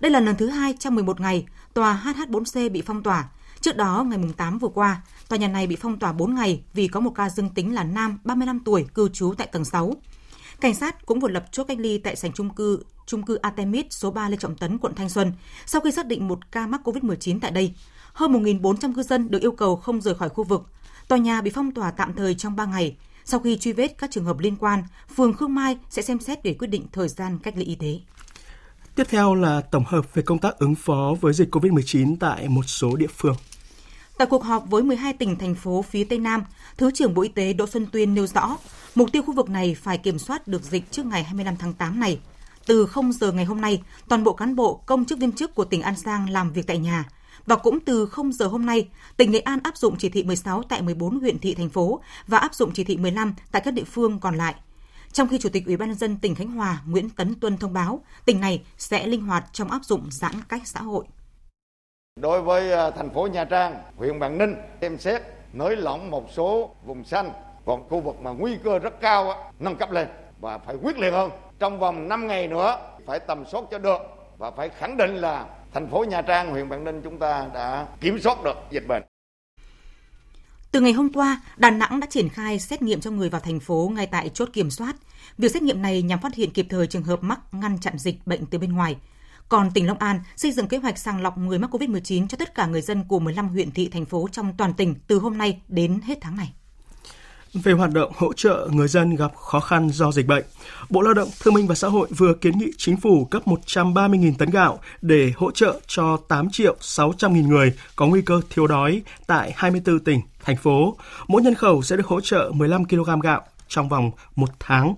Đây 0.00 0.10
là 0.10 0.20
lần 0.20 0.36
thứ 0.36 0.46
hai 0.46 0.74
trong 0.78 0.94
11 0.94 1.20
ngày 1.20 1.46
tòa 1.74 2.02
HH4C 2.04 2.70
bị 2.70 2.82
phong 2.86 3.02
tỏa. 3.02 3.28
Trước 3.60 3.76
đó, 3.76 4.04
ngày 4.08 4.18
8 4.36 4.58
vừa 4.58 4.68
qua, 4.68 5.02
tòa 5.28 5.38
nhà 5.38 5.48
này 5.48 5.66
bị 5.66 5.76
phong 5.76 5.98
tỏa 5.98 6.12
4 6.12 6.34
ngày 6.34 6.62
vì 6.74 6.88
có 6.88 7.00
một 7.00 7.12
ca 7.14 7.28
dương 7.28 7.50
tính 7.50 7.74
là 7.74 7.84
nam 7.84 8.18
35 8.24 8.60
tuổi 8.60 8.86
cư 8.94 9.08
trú 9.08 9.34
tại 9.38 9.46
tầng 9.46 9.64
6. 9.64 9.92
Cảnh 10.60 10.74
sát 10.74 11.06
cũng 11.06 11.20
vừa 11.20 11.28
lập 11.28 11.44
chốt 11.52 11.64
cách 11.64 11.78
ly 11.80 11.98
tại 11.98 12.16
sảnh 12.16 12.32
trung 12.32 12.50
cư 12.50 12.82
trung 13.08 13.22
cư 13.22 13.34
Artemis 13.34 13.86
số 13.90 14.10
3 14.10 14.28
Lê 14.28 14.36
Trọng 14.36 14.56
Tấn, 14.56 14.78
quận 14.78 14.94
Thanh 14.94 15.08
Xuân, 15.08 15.32
sau 15.66 15.80
khi 15.80 15.92
xác 15.92 16.06
định 16.06 16.28
một 16.28 16.52
ca 16.52 16.66
mắc 16.66 16.80
COVID-19 16.84 17.38
tại 17.40 17.50
đây. 17.50 17.74
Hơn 18.12 18.32
1.400 18.32 18.94
cư 18.94 19.02
dân 19.02 19.30
được 19.30 19.42
yêu 19.42 19.52
cầu 19.52 19.76
không 19.76 20.00
rời 20.00 20.14
khỏi 20.14 20.28
khu 20.28 20.44
vực. 20.44 20.62
Tòa 21.08 21.18
nhà 21.18 21.40
bị 21.40 21.50
phong 21.54 21.74
tỏa 21.74 21.90
tạm 21.90 22.14
thời 22.14 22.34
trong 22.34 22.56
3 22.56 22.64
ngày. 22.64 22.96
Sau 23.30 23.40
khi 23.40 23.58
truy 23.58 23.72
vết 23.72 23.98
các 23.98 24.10
trường 24.10 24.24
hợp 24.24 24.38
liên 24.38 24.56
quan, 24.56 24.82
phường 25.16 25.34
Khương 25.34 25.54
Mai 25.54 25.76
sẽ 25.90 26.02
xem 26.02 26.20
xét 26.20 26.44
để 26.44 26.54
quyết 26.58 26.66
định 26.66 26.86
thời 26.92 27.08
gian 27.08 27.38
cách 27.38 27.54
ly 27.56 27.64
y 27.64 27.74
tế. 27.74 28.00
Tiếp 28.94 29.04
theo 29.10 29.34
là 29.34 29.60
tổng 29.60 29.84
hợp 29.86 30.14
về 30.14 30.22
công 30.22 30.38
tác 30.38 30.58
ứng 30.58 30.74
phó 30.74 31.14
với 31.20 31.32
dịch 31.32 31.54
COVID-19 31.54 32.16
tại 32.20 32.48
một 32.48 32.62
số 32.66 32.96
địa 32.96 33.06
phương. 33.06 33.36
Tại 34.18 34.26
cuộc 34.30 34.44
họp 34.44 34.70
với 34.70 34.82
12 34.82 35.12
tỉnh 35.12 35.36
thành 35.36 35.54
phố 35.54 35.82
phía 35.82 36.04
Tây 36.04 36.18
Nam, 36.18 36.44
Thứ 36.76 36.90
trưởng 36.90 37.14
Bộ 37.14 37.22
Y 37.22 37.28
tế 37.28 37.52
Đỗ 37.52 37.66
Xuân 37.66 37.86
Tuyên 37.92 38.14
nêu 38.14 38.26
rõ, 38.26 38.56
mục 38.94 39.12
tiêu 39.12 39.22
khu 39.22 39.34
vực 39.34 39.50
này 39.50 39.76
phải 39.82 39.98
kiểm 39.98 40.18
soát 40.18 40.48
được 40.48 40.62
dịch 40.62 40.90
trước 40.90 41.06
ngày 41.06 41.24
25 41.24 41.56
tháng 41.56 41.72
8 41.72 42.00
này. 42.00 42.18
Từ 42.66 42.86
0 42.86 43.12
giờ 43.12 43.32
ngày 43.32 43.44
hôm 43.44 43.60
nay, 43.60 43.82
toàn 44.08 44.24
bộ 44.24 44.32
cán 44.32 44.56
bộ, 44.56 44.80
công 44.86 45.04
chức 45.04 45.18
viên 45.18 45.32
chức 45.32 45.54
của 45.54 45.64
tỉnh 45.64 45.82
An 45.82 45.96
Giang 45.96 46.30
làm 46.30 46.52
việc 46.52 46.66
tại 46.66 46.78
nhà. 46.78 47.04
Và 47.48 47.56
cũng 47.56 47.80
từ 47.80 48.06
0 48.06 48.32
giờ 48.32 48.46
hôm 48.46 48.66
nay, 48.66 48.88
tỉnh 49.16 49.30
Nghệ 49.30 49.40
An 49.40 49.58
áp 49.64 49.76
dụng 49.76 49.96
chỉ 49.98 50.08
thị 50.08 50.22
16 50.22 50.62
tại 50.62 50.82
14 50.82 51.20
huyện 51.20 51.38
thị 51.38 51.54
thành 51.54 51.68
phố 51.68 52.00
và 52.26 52.38
áp 52.38 52.54
dụng 52.54 52.70
chỉ 52.74 52.84
thị 52.84 52.96
15 52.96 53.34
tại 53.52 53.62
các 53.64 53.74
địa 53.74 53.84
phương 53.84 54.18
còn 54.20 54.36
lại. 54.36 54.54
Trong 55.12 55.28
khi 55.28 55.38
Chủ 55.38 55.48
tịch 55.48 55.66
Ủy 55.66 55.76
ban 55.76 55.88
nhân 55.88 55.98
dân 55.98 56.16
tỉnh 56.16 56.34
Khánh 56.34 56.50
Hòa 56.50 56.82
Nguyễn 56.86 57.10
Tấn 57.10 57.34
Tuân 57.40 57.56
thông 57.56 57.72
báo, 57.72 58.00
tỉnh 58.24 58.40
này 58.40 58.62
sẽ 58.78 59.06
linh 59.06 59.20
hoạt 59.20 59.44
trong 59.52 59.70
áp 59.70 59.84
dụng 59.84 60.06
giãn 60.10 60.32
cách 60.48 60.62
xã 60.64 60.80
hội. 60.80 61.04
Đối 62.20 62.42
với 62.42 62.72
à, 62.72 62.90
thành 62.90 63.10
phố 63.14 63.26
Nha 63.26 63.44
Trang, 63.44 63.74
huyện 63.96 64.18
Bằng 64.18 64.38
Ninh 64.38 64.54
xem 64.80 64.98
xét 64.98 65.22
nới 65.52 65.76
lỏng 65.76 66.10
một 66.10 66.24
số 66.32 66.74
vùng 66.86 67.04
xanh, 67.04 67.30
còn 67.66 67.88
khu 67.88 68.00
vực 68.00 68.20
mà 68.20 68.30
nguy 68.30 68.56
cơ 68.64 68.78
rất 68.78 69.00
cao 69.00 69.52
nâng 69.58 69.76
cấp 69.76 69.90
lên 69.90 70.08
và 70.40 70.58
phải 70.58 70.76
quyết 70.82 70.98
liệt 70.98 71.10
hơn. 71.10 71.30
Trong 71.58 71.78
vòng 71.78 72.08
5 72.08 72.26
ngày 72.26 72.48
nữa 72.48 72.78
phải 73.06 73.20
tầm 73.20 73.44
soát 73.46 73.64
cho 73.70 73.78
được 73.78 74.00
và 74.38 74.50
phải 74.50 74.68
khẳng 74.68 74.96
định 74.96 75.14
là 75.14 75.46
thành 75.72 75.90
phố 75.90 76.04
Nha 76.04 76.22
Trang, 76.22 76.50
huyện 76.50 76.68
vạn 76.68 76.84
Ninh 76.84 77.00
chúng 77.04 77.18
ta 77.18 77.48
đã 77.54 77.86
kiểm 78.00 78.20
soát 78.20 78.44
được 78.44 78.56
dịch 78.70 78.86
bệnh. 78.88 79.02
Từ 80.72 80.80
ngày 80.80 80.92
hôm 80.92 81.12
qua, 81.12 81.40
Đà 81.56 81.70
Nẵng 81.70 82.00
đã 82.00 82.06
triển 82.10 82.28
khai 82.28 82.58
xét 82.58 82.82
nghiệm 82.82 83.00
cho 83.00 83.10
người 83.10 83.28
vào 83.28 83.40
thành 83.40 83.60
phố 83.60 83.92
ngay 83.94 84.06
tại 84.06 84.28
chốt 84.28 84.48
kiểm 84.52 84.70
soát. 84.70 84.96
Việc 85.38 85.52
xét 85.52 85.62
nghiệm 85.62 85.82
này 85.82 86.02
nhằm 86.02 86.20
phát 86.20 86.34
hiện 86.34 86.52
kịp 86.52 86.66
thời 86.70 86.86
trường 86.86 87.02
hợp 87.02 87.22
mắc, 87.22 87.40
ngăn 87.52 87.78
chặn 87.78 87.98
dịch 87.98 88.26
bệnh 88.26 88.46
từ 88.46 88.58
bên 88.58 88.72
ngoài. 88.72 88.96
Còn 89.48 89.70
tỉnh 89.74 89.86
Long 89.86 89.98
An 89.98 90.20
xây 90.36 90.52
dựng 90.52 90.68
kế 90.68 90.78
hoạch 90.78 90.98
sàng 90.98 91.22
lọc 91.22 91.38
người 91.38 91.58
mắc 91.58 91.74
COVID-19 91.74 92.28
cho 92.28 92.36
tất 92.36 92.54
cả 92.54 92.66
người 92.66 92.80
dân 92.80 93.04
của 93.08 93.18
15 93.18 93.48
huyện 93.48 93.70
thị 93.70 93.88
thành 93.92 94.04
phố 94.04 94.28
trong 94.32 94.56
toàn 94.56 94.74
tỉnh 94.74 94.94
từ 95.06 95.18
hôm 95.18 95.38
nay 95.38 95.62
đến 95.68 96.00
hết 96.04 96.18
tháng 96.20 96.36
này. 96.36 96.52
Về 97.54 97.72
hoạt 97.72 97.92
động 97.92 98.12
hỗ 98.16 98.32
trợ 98.32 98.68
người 98.72 98.88
dân 98.88 99.16
gặp 99.16 99.34
khó 99.36 99.60
khăn 99.60 99.90
do 99.90 100.12
dịch 100.12 100.26
bệnh, 100.26 100.44
Bộ 100.90 101.00
Lao 101.00 101.14
động 101.14 101.28
Thương 101.40 101.54
minh 101.54 101.66
và 101.66 101.74
Xã 101.74 101.88
hội 101.88 102.08
vừa 102.16 102.34
kiến 102.34 102.58
nghị 102.58 102.70
chính 102.76 102.96
phủ 102.96 103.24
cấp 103.24 103.42
130.000 103.46 104.32
tấn 104.38 104.50
gạo 104.50 104.80
để 105.02 105.32
hỗ 105.36 105.50
trợ 105.50 105.80
cho 105.86 106.16
8 106.28 106.50
triệu 106.50 106.76
600 106.80 107.34
nghìn 107.34 107.48
người 107.48 107.72
có 107.96 108.06
nguy 108.06 108.22
cơ 108.22 108.40
thiếu 108.50 108.66
đói 108.66 109.02
tại 109.26 109.52
24 109.56 109.98
tỉnh, 109.98 110.20
thành 110.44 110.56
phố. 110.56 110.96
Mỗi 111.28 111.42
nhân 111.42 111.54
khẩu 111.54 111.82
sẽ 111.82 111.96
được 111.96 112.06
hỗ 112.06 112.20
trợ 112.20 112.50
15 112.54 112.84
kg 112.84 113.20
gạo 113.22 113.42
trong 113.68 113.88
vòng 113.88 114.10
một 114.36 114.48
tháng 114.58 114.94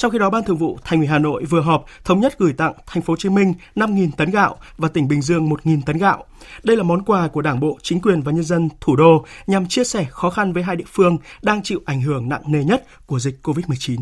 trong 0.00 0.12
khi 0.12 0.18
đó, 0.18 0.30
Ban 0.30 0.44
Thường 0.44 0.56
vụ 0.56 0.78
Thành 0.84 0.98
ủy 0.98 1.06
Hà 1.06 1.18
Nội 1.18 1.44
vừa 1.44 1.60
họp 1.60 1.84
thống 2.04 2.20
nhất 2.20 2.38
gửi 2.38 2.52
tặng 2.52 2.72
Thành 2.86 3.02
phố 3.02 3.12
Hồ 3.12 3.16
Chí 3.16 3.28
Minh 3.28 3.54
5.000 3.76 4.10
tấn 4.16 4.30
gạo 4.30 4.56
và 4.76 4.88
tỉnh 4.88 5.08
Bình 5.08 5.22
Dương 5.22 5.48
1.000 5.48 5.80
tấn 5.86 5.98
gạo. 5.98 6.24
Đây 6.62 6.76
là 6.76 6.82
món 6.82 7.04
quà 7.04 7.28
của 7.28 7.42
Đảng 7.42 7.60
bộ, 7.60 7.78
chính 7.82 8.00
quyền 8.00 8.22
và 8.22 8.32
nhân 8.32 8.44
dân 8.44 8.68
thủ 8.80 8.96
đô 8.96 9.24
nhằm 9.46 9.66
chia 9.66 9.84
sẻ 9.84 10.06
khó 10.10 10.30
khăn 10.30 10.52
với 10.52 10.62
hai 10.62 10.76
địa 10.76 10.84
phương 10.86 11.18
đang 11.42 11.62
chịu 11.62 11.80
ảnh 11.84 12.00
hưởng 12.00 12.28
nặng 12.28 12.42
nề 12.46 12.64
nhất 12.64 12.84
của 13.06 13.18
dịch 13.18 13.38
COVID-19. 13.42 13.98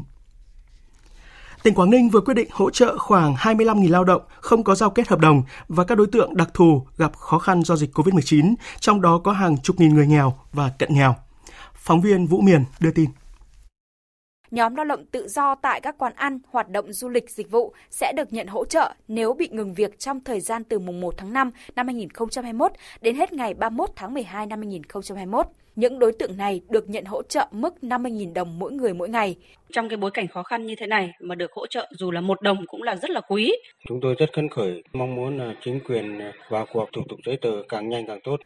Tỉnh 1.62 1.74
Quảng 1.74 1.90
Ninh 1.90 2.08
vừa 2.08 2.20
quyết 2.20 2.34
định 2.34 2.48
hỗ 2.52 2.70
trợ 2.70 2.98
khoảng 2.98 3.34
25.000 3.34 3.90
lao 3.90 4.04
động 4.04 4.22
không 4.40 4.64
có 4.64 4.74
giao 4.74 4.90
kết 4.90 5.08
hợp 5.08 5.18
đồng 5.18 5.42
và 5.68 5.84
các 5.84 5.98
đối 5.98 6.06
tượng 6.06 6.36
đặc 6.36 6.48
thù 6.54 6.86
gặp 6.96 7.16
khó 7.16 7.38
khăn 7.38 7.62
do 7.62 7.76
dịch 7.76 7.98
COVID-19, 7.98 8.54
trong 8.80 9.00
đó 9.00 9.20
có 9.24 9.32
hàng 9.32 9.58
chục 9.58 9.80
nghìn 9.80 9.94
người 9.94 10.06
nghèo 10.06 10.34
và 10.52 10.70
cận 10.78 10.94
nghèo. 10.94 11.14
Phóng 11.74 12.00
viên 12.00 12.26
Vũ 12.26 12.40
Miền 12.40 12.64
đưa 12.80 12.90
tin 12.90 13.10
nhóm 14.50 14.74
lao 14.74 14.84
động 14.84 15.04
tự 15.06 15.28
do 15.28 15.54
tại 15.54 15.80
các 15.80 15.98
quán 15.98 16.12
ăn, 16.16 16.38
hoạt 16.50 16.68
động 16.68 16.92
du 16.92 17.08
lịch 17.08 17.30
dịch 17.30 17.50
vụ 17.50 17.72
sẽ 17.90 18.12
được 18.16 18.32
nhận 18.32 18.46
hỗ 18.46 18.64
trợ 18.64 18.92
nếu 19.08 19.34
bị 19.34 19.48
ngừng 19.50 19.74
việc 19.74 19.98
trong 19.98 20.20
thời 20.20 20.40
gian 20.40 20.64
từ 20.64 20.78
mùng 20.78 21.00
1 21.00 21.14
tháng 21.16 21.32
5 21.32 21.50
năm 21.76 21.86
2021 21.86 22.72
đến 23.00 23.16
hết 23.16 23.32
ngày 23.32 23.54
31 23.54 23.90
tháng 23.96 24.14
12 24.14 24.46
năm 24.46 24.58
2021. 24.58 25.46
Những 25.76 25.98
đối 25.98 26.12
tượng 26.12 26.36
này 26.36 26.60
được 26.68 26.88
nhận 26.88 27.04
hỗ 27.04 27.22
trợ 27.22 27.46
mức 27.50 27.74
50.000 27.82 28.32
đồng 28.32 28.58
mỗi 28.58 28.72
người 28.72 28.94
mỗi 28.94 29.08
ngày. 29.08 29.36
Trong 29.72 29.88
cái 29.88 29.96
bối 29.96 30.10
cảnh 30.10 30.28
khó 30.28 30.42
khăn 30.42 30.66
như 30.66 30.74
thế 30.78 30.86
này 30.86 31.10
mà 31.20 31.34
được 31.34 31.52
hỗ 31.52 31.66
trợ 31.66 31.88
dù 31.98 32.10
là 32.10 32.20
một 32.20 32.42
đồng 32.42 32.66
cũng 32.66 32.82
là 32.82 32.96
rất 32.96 33.10
là 33.10 33.20
quý. 33.20 33.52
Chúng 33.88 34.00
tôi 34.00 34.14
rất 34.18 34.30
phấn 34.36 34.48
khởi, 34.48 34.82
mong 34.92 35.14
muốn 35.14 35.38
là 35.38 35.54
chính 35.60 35.80
quyền 35.80 36.20
vào 36.48 36.66
cuộc 36.72 36.88
thủ 36.92 37.02
tục 37.08 37.18
giấy 37.26 37.38
tờ 37.42 37.50
càng 37.68 37.88
nhanh 37.88 38.06
càng 38.06 38.20
tốt 38.24 38.36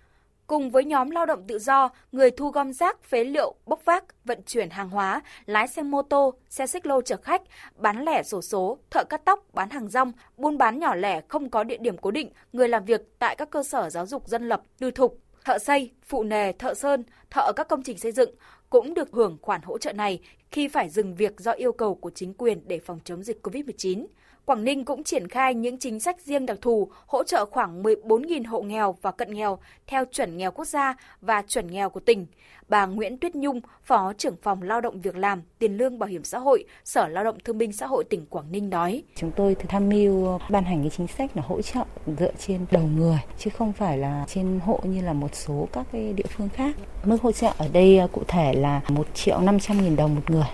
cùng 0.53 0.71
với 0.71 0.85
nhóm 0.85 1.11
lao 1.11 1.27
động 1.27 1.45
tự 1.47 1.59
do, 1.59 1.91
người 2.13 2.31
thu 2.31 2.51
gom 2.51 2.73
rác, 2.73 3.05
phế 3.05 3.25
liệu, 3.25 3.55
bốc 3.67 3.85
vác, 3.85 4.05
vận 4.25 4.43
chuyển 4.47 4.71
hàng 4.71 4.91
hóa, 4.91 5.23
lái 5.47 5.69
xe 5.69 5.83
mô 5.83 6.03
tô, 6.03 6.35
xe 6.49 6.67
xích 6.67 6.87
lô 6.87 7.03
chở 7.03 7.17
khách, 7.17 7.43
bán 7.77 8.05
lẻ 8.05 8.23
sổ 8.23 8.43
số, 8.43 8.79
thợ 8.91 9.05
cắt 9.05 9.25
tóc, 9.25 9.45
bán 9.53 9.71
hàng 9.71 9.89
rong, 9.89 10.13
buôn 10.37 10.59
bán 10.59 10.79
nhỏ 10.79 10.95
lẻ 10.95 11.21
không 11.29 11.51
có 11.51 11.65
địa 11.65 11.77
điểm 11.81 11.97
cố 11.99 12.11
định, 12.11 12.31
người 12.53 12.69
làm 12.69 12.85
việc 12.85 13.01
tại 13.19 13.37
các 13.37 13.51
cơ 13.51 13.63
sở 13.63 13.91
giáo 13.91 14.07
dục 14.07 14.29
dân 14.29 14.49
lập, 14.49 14.63
tư 14.79 14.91
thục. 14.91 15.19
thợ 15.45 15.59
xây, 15.59 15.91
phụ 16.07 16.23
nề, 16.23 16.53
thợ 16.53 16.75
sơn, 16.75 17.05
thợ 17.31 17.53
các 17.57 17.69
công 17.69 17.83
trình 17.83 17.99
xây 17.99 18.13
dựng 18.13 18.31
cũng 18.71 18.95
được 18.95 19.09
hưởng 19.13 19.39
khoản 19.43 19.63
hỗ 19.63 19.79
trợ 19.79 19.93
này 19.93 20.21
khi 20.51 20.69
phải 20.69 20.89
dừng 20.89 21.15
việc 21.15 21.41
do 21.41 21.53
yêu 21.53 21.73
cầu 21.73 21.95
của 21.95 22.11
chính 22.11 22.35
quyền 22.35 22.69
để 22.69 22.79
phòng 22.79 23.01
chống 23.05 23.23
dịch 23.23 23.47
COVID-19. 23.47 24.07
Quảng 24.45 24.65
Ninh 24.65 24.85
cũng 24.85 25.05
triển 25.05 25.29
khai 25.29 25.55
những 25.55 25.79
chính 25.79 26.01
sách 26.01 26.21
riêng 26.21 26.47
đặc 26.47 26.59
thù 26.61 26.89
hỗ 27.07 27.25
trợ 27.25 27.45
khoảng 27.45 27.83
14.000 27.83 28.49
hộ 28.49 28.63
nghèo 28.63 28.97
và 29.03 29.11
cận 29.11 29.35
nghèo 29.35 29.59
theo 29.87 30.05
chuẩn 30.05 30.37
nghèo 30.37 30.51
quốc 30.51 30.65
gia 30.65 30.97
và 31.21 31.43
chuẩn 31.43 31.67
nghèo 31.67 31.91
của 31.91 32.01
tỉnh. 32.01 32.27
Bà 32.69 32.87
Nguyễn 32.87 33.19
Tuyết 33.19 33.35
Nhung, 33.35 33.61
Phó 33.83 34.13
trưởng 34.19 34.37
phòng 34.43 34.63
Lao 34.63 34.81
động 34.81 35.01
Việc 35.01 35.17
làm, 35.17 35.43
Tiền 35.59 35.77
lương 35.77 35.99
Bảo 35.99 36.09
hiểm 36.09 36.25
xã 36.25 36.39
hội, 36.39 36.65
Sở 36.85 37.09
Lao 37.09 37.25
động 37.25 37.39
Thương 37.45 37.59
binh 37.59 37.73
Xã 37.73 37.87
hội 37.87 38.05
tỉnh 38.05 38.27
Quảng 38.27 38.53
Ninh 38.53 38.71
nói. 38.71 39.03
Chúng 39.17 39.31
tôi 39.37 39.55
tham 39.55 39.89
mưu 39.89 40.39
ban 40.51 40.65
hành 40.65 40.81
cái 40.81 40.91
chính 40.91 41.07
sách 41.07 41.31
là 41.37 41.43
hỗ 41.43 41.63
trợ 41.63 41.85
dựa 42.19 42.33
trên 42.39 42.67
đầu 42.71 42.83
người, 42.83 43.19
chứ 43.39 43.51
không 43.51 43.73
phải 43.73 43.99
là 43.99 44.25
trên 44.29 44.61
hộ 44.65 44.81
như 44.85 45.03
là 45.03 45.13
một 45.13 45.35
số 45.35 45.69
các 45.73 45.87
cái 45.93 46.13
địa 46.13 46.27
phương 46.37 46.49
khác. 46.49 46.77
Mức 47.05 47.23
hỗ 47.23 47.33
trợ 47.33 47.53
ở 47.59 47.69
đây 47.73 47.99
à, 47.99 48.07
cụ 48.13 48.23
thể 48.29 48.53
là 48.53 48.81
1 48.89 49.07
triệu 49.15 49.41
500 49.41 49.83
nghìn 49.83 49.97
đồng 49.97 50.15
một 50.15 50.31
người. 50.31 50.47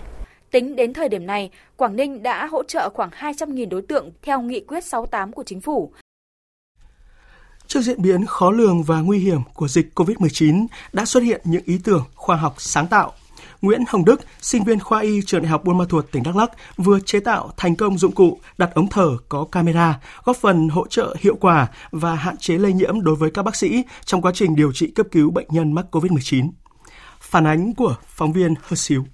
Tính 0.50 0.76
đến 0.76 0.92
thời 0.92 1.08
điểm 1.08 1.26
này, 1.26 1.50
Quảng 1.76 1.96
Ninh 1.96 2.22
đã 2.22 2.46
hỗ 2.46 2.62
trợ 2.62 2.90
khoảng 2.94 3.10
200.000 3.10 3.68
đối 3.68 3.82
tượng 3.82 4.10
theo 4.22 4.40
nghị 4.40 4.60
quyết 4.60 4.84
68 4.84 5.32
của 5.32 5.42
chính 5.42 5.60
phủ. 5.60 5.92
Trước 7.66 7.80
diễn 7.80 8.02
biến 8.02 8.26
khó 8.26 8.50
lường 8.50 8.82
và 8.82 9.00
nguy 9.00 9.18
hiểm 9.18 9.40
của 9.54 9.68
dịch 9.68 9.86
COVID-19 9.94 10.66
đã 10.92 11.04
xuất 11.04 11.20
hiện 11.20 11.40
những 11.44 11.62
ý 11.64 11.78
tưởng 11.84 12.04
khoa 12.14 12.36
học 12.36 12.54
sáng 12.58 12.86
tạo. 12.86 13.12
Nguyễn 13.62 13.84
Hồng 13.88 14.04
Đức, 14.04 14.20
sinh 14.40 14.64
viên 14.64 14.80
khoa 14.80 15.00
y 15.00 15.20
trường 15.26 15.42
Đại 15.42 15.50
học 15.50 15.64
Buôn 15.64 15.78
Ma 15.78 15.84
Thuột, 15.88 16.06
tỉnh 16.12 16.22
Đắk 16.22 16.36
Lắk, 16.36 16.50
vừa 16.76 17.00
chế 17.00 17.20
tạo 17.20 17.50
thành 17.56 17.76
công 17.76 17.98
dụng 17.98 18.12
cụ 18.12 18.38
đặt 18.58 18.70
ống 18.74 18.88
thở 18.88 19.16
có 19.28 19.44
camera, 19.52 20.00
góp 20.24 20.36
phần 20.36 20.68
hỗ 20.68 20.86
trợ 20.86 21.16
hiệu 21.20 21.36
quả 21.40 21.66
và 21.90 22.14
hạn 22.14 22.36
chế 22.36 22.58
lây 22.58 22.72
nhiễm 22.72 23.00
đối 23.00 23.14
với 23.14 23.30
các 23.30 23.42
bác 23.42 23.56
sĩ 23.56 23.84
trong 24.04 24.22
quá 24.22 24.32
trình 24.34 24.56
điều 24.56 24.72
trị 24.72 24.90
cấp 24.90 25.06
cứu 25.12 25.30
bệnh 25.30 25.46
nhân 25.50 25.72
mắc 25.72 25.86
COVID-19. 25.90 26.50
Phản 27.20 27.46
ánh 27.46 27.74
của 27.74 27.96
phóng 28.06 28.32
viên 28.32 28.54
Hơ 28.62 28.76
Xíu. 28.76 29.04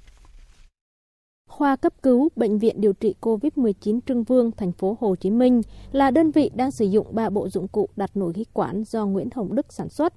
Khoa 1.58 1.76
cấp 1.76 1.92
cứu 2.02 2.28
Bệnh 2.36 2.58
viện 2.58 2.80
điều 2.80 2.92
trị 2.92 3.14
COVID-19 3.20 4.00
Trưng 4.06 4.24
Vương, 4.24 4.50
thành 4.56 4.72
phố 4.72 4.96
Hồ 5.00 5.14
Chí 5.16 5.30
Minh 5.30 5.60
là 5.92 6.10
đơn 6.10 6.30
vị 6.30 6.50
đang 6.54 6.70
sử 6.70 6.84
dụng 6.84 7.06
ba 7.10 7.30
bộ 7.30 7.48
dụng 7.48 7.68
cụ 7.68 7.88
đặt 7.96 8.10
nội 8.14 8.32
khí 8.32 8.44
quản 8.52 8.82
do 8.84 9.06
Nguyễn 9.06 9.28
Hồng 9.34 9.54
Đức 9.54 9.72
sản 9.72 9.88
xuất. 9.88 10.12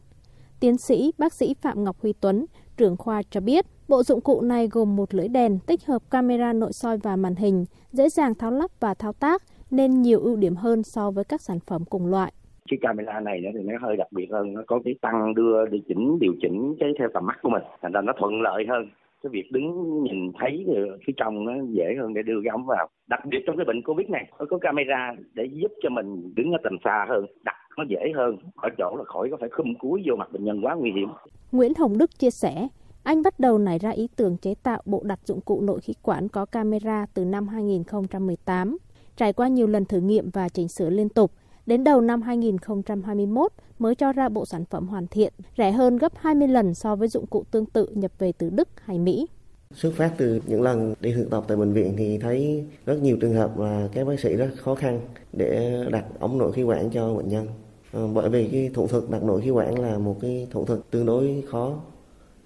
Tiến 0.60 0.77
sĩ 0.77 1.12
bác 1.17 1.34
sĩ 1.34 1.53
Phạm 1.62 1.84
Ngọc 1.84 1.96
Huy 2.01 2.13
Tuấn, 2.22 2.46
trưởng 2.77 2.98
khoa 2.98 3.22
cho 3.29 3.41
biết, 3.41 3.65
bộ 3.88 4.03
dụng 4.03 4.22
cụ 4.22 4.41
này 4.41 4.67
gồm 4.72 4.96
một 4.96 5.13
lưỡi 5.13 5.27
đèn 5.27 5.60
tích 5.60 5.86
hợp 5.86 6.01
camera 6.12 6.53
nội 6.53 6.74
soi 6.74 6.98
và 6.98 7.15
màn 7.15 7.36
hình, 7.36 7.65
dễ 7.91 8.10
dàng 8.10 8.36
tháo 8.36 8.51
lắp 8.51 8.72
và 8.79 8.94
thao 8.94 9.13
tác 9.13 9.44
nên 9.72 10.01
nhiều 10.01 10.20
ưu 10.20 10.36
điểm 10.36 10.56
hơn 10.56 10.84
so 10.84 11.12
với 11.12 11.24
các 11.24 11.41
sản 11.41 11.60
phẩm 11.67 11.86
cùng 11.89 12.06
loại 12.06 12.34
cái 12.70 12.77
camera 12.82 13.20
này 13.20 13.41
thì 13.53 13.60
nó 13.63 13.74
hơi 13.82 13.98
đặc 13.98 14.08
biệt 14.12 14.27
hơn 14.32 14.53
nó 14.53 14.62
có 14.67 14.79
cái 14.86 14.96
tăng 15.01 15.36
đưa 15.36 15.65
điều 15.65 15.82
chỉnh 15.88 16.20
điều 16.20 16.34
chỉnh 16.41 16.75
cái 16.79 16.89
theo 17.00 17.08
tầm 17.13 17.25
mắt 17.25 17.38
của 17.41 17.50
mình 17.50 17.63
thành 17.82 17.91
ra 17.91 18.01
nó 18.01 18.13
thuận 18.20 18.41
lợi 18.41 18.65
hơn 18.70 18.89
cái 19.24 19.30
việc 19.34 19.52
đứng 19.52 20.04
nhìn 20.04 20.32
thấy 20.40 20.66
phía 21.08 21.14
trong 21.18 21.46
nó 21.46 21.54
dễ 21.70 21.96
hơn 22.00 22.14
để 22.14 22.22
đưa 22.22 22.42
cái 22.44 22.52
ống 22.52 22.66
vào. 22.66 22.90
Đặc 23.10 23.20
biệt 23.26 23.40
trong 23.48 23.58
cái 23.58 23.66
bệnh 23.66 23.82
covid 23.82 24.10
này 24.10 24.32
nó 24.40 24.46
có 24.50 24.58
camera 24.58 25.12
để 25.34 25.46
giúp 25.52 25.72
cho 25.84 25.90
mình 25.90 26.36
đứng 26.36 26.52
ở 26.52 26.58
tầm 26.64 26.78
xa 26.84 27.06
hơn 27.10 27.26
đặt 27.46 27.56
nó 27.78 27.84
dễ 27.90 28.12
hơn. 28.16 28.36
Ở 28.56 28.70
chỗ 28.78 28.96
là 28.98 29.04
khỏi 29.04 29.28
có 29.32 29.38
phải 29.40 29.50
khum 29.50 29.74
cúi 29.80 30.04
vô 30.08 30.16
mặt 30.16 30.32
bệnh 30.32 30.44
nhân 30.44 30.66
quá 30.66 30.76
nguy 30.76 30.92
hiểm. 30.92 31.10
Nguyễn 31.52 31.74
Hồng 31.78 31.98
Đức 31.98 32.20
chia 32.20 32.32
sẻ 32.32 32.68
anh 33.04 33.24
bắt 33.24 33.40
đầu 33.40 33.58
nảy 33.58 33.80
ra 33.80 33.90
ý 33.90 34.08
tưởng 34.16 34.38
chế 34.38 34.54
tạo 34.64 34.82
bộ 34.86 35.02
đặt 35.04 35.20
dụng 35.26 35.42
cụ 35.42 35.62
nội 35.62 35.80
khí 35.82 35.94
quản 36.02 36.28
có 36.30 36.46
camera 36.46 37.06
từ 37.14 37.26
năm 37.26 37.48
2018. 37.48 38.78
Trải 39.16 39.34
qua 39.34 39.48
nhiều 39.48 39.68
lần 39.68 39.86
thử 39.86 40.00
nghiệm 40.00 40.30
và 40.34 40.50
chỉnh 40.50 40.68
sửa 40.68 40.90
liên 40.90 41.10
tục, 41.10 41.32
đến 41.68 41.84
đầu 41.84 42.02
năm 42.02 42.22
2021 42.22 43.52
mới 43.80 43.96
cho 43.96 44.14
ra 44.14 44.30
bộ 44.30 44.46
sản 44.46 44.66
phẩm 44.66 44.88
hoàn 44.88 45.08
thiện, 45.08 45.34
rẻ 45.58 45.72
hơn 45.72 45.98
gấp 45.98 46.12
20 46.16 46.48
lần 46.48 46.74
so 46.74 46.96
với 46.96 47.08
dụng 47.08 47.28
cụ 47.28 47.44
tương 47.52 47.66
tự 47.66 47.88
nhập 47.94 48.12
về 48.20 48.32
từ 48.32 48.50
Đức 48.50 48.68
hay 48.84 49.00
Mỹ. 49.00 49.28
Xuất 49.74 49.94
phát 49.94 50.14
từ 50.18 50.42
những 50.48 50.62
lần 50.62 50.94
đi 51.00 51.14
thực 51.14 51.30
tập 51.30 51.44
tại 51.48 51.58
bệnh 51.58 51.74
viện 51.74 51.94
thì 51.98 52.18
thấy 52.18 52.66
rất 52.86 53.02
nhiều 53.02 53.18
trường 53.22 53.34
hợp 53.34 53.60
là 53.60 53.90
các 53.94 54.08
bác 54.08 54.20
sĩ 54.20 54.36
rất 54.36 54.50
khó 54.58 54.76
khăn 54.76 55.00
để 55.34 55.84
đặt 55.92 56.06
ống 56.20 56.38
nội 56.38 56.52
khí 56.52 56.64
quản 56.64 56.90
cho 56.90 57.14
bệnh 57.14 57.28
nhân. 57.30 57.48
À, 57.94 58.02
bởi 58.14 58.30
vì 58.30 58.48
cái 58.48 58.70
thủ 58.74 58.88
thuật 58.88 59.04
đặt 59.10 59.24
nội 59.24 59.42
khí 59.42 59.50
quản 59.50 59.80
là 59.80 59.98
một 59.98 60.16
cái 60.22 60.48
thủ 60.52 60.66
thuật 60.66 60.80
tương 60.92 61.06
đối 61.06 61.44
khó. 61.48 61.76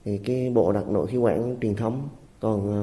Thì 0.06 0.18
cái 0.18 0.52
bộ 0.56 0.72
đặt 0.72 0.90
nội 0.90 1.08
khí 1.08 1.18
quản 1.18 1.56
truyền 1.62 1.76
thống 1.76 2.10
còn 2.40 2.72
à, 2.72 2.82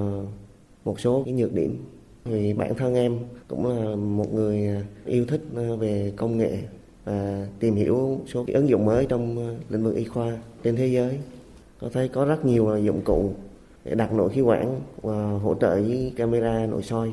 một 0.85 1.01
số 1.01 1.23
cái 1.25 1.35
nhược 1.35 1.53
điểm. 1.55 1.85
Vì 2.29 2.53
bản 2.53 2.75
thân 2.75 2.95
em 2.95 3.19
cũng 3.49 3.67
là 3.67 3.97
một 3.97 4.35
người 4.35 4.67
à, 4.67 4.83
yêu 5.07 5.25
thích 5.27 5.41
à, 5.57 5.69
về 5.79 6.13
công 6.17 6.39
nghệ 6.39 6.59
và 7.05 7.47
tìm 7.61 7.75
hiểu 7.75 8.21
số 8.33 8.45
cái 8.45 8.55
ứng 8.55 8.69
dụng 8.69 8.85
mới 8.85 9.07
trong 9.07 9.39
à, 9.39 9.49
lĩnh 9.71 9.85
vực 9.85 9.97
y 9.97 10.05
khoa 10.05 10.39
trên 10.63 10.77
thế 10.77 10.87
giới. 10.87 11.19
Có 11.81 11.89
thấy 11.93 12.09
có 12.09 12.25
rất 12.25 12.45
nhiều 12.45 12.79
dụng 12.79 13.01
cụ 13.05 13.31
để 13.85 13.95
đặt 13.95 14.13
nội 14.13 14.31
khí 14.31 14.41
quản 14.41 14.81
và 15.03 15.31
hỗ 15.31 15.55
trợ 15.55 15.75
với 15.75 16.13
camera 16.17 16.67
nội 16.67 16.83
soi 16.83 17.13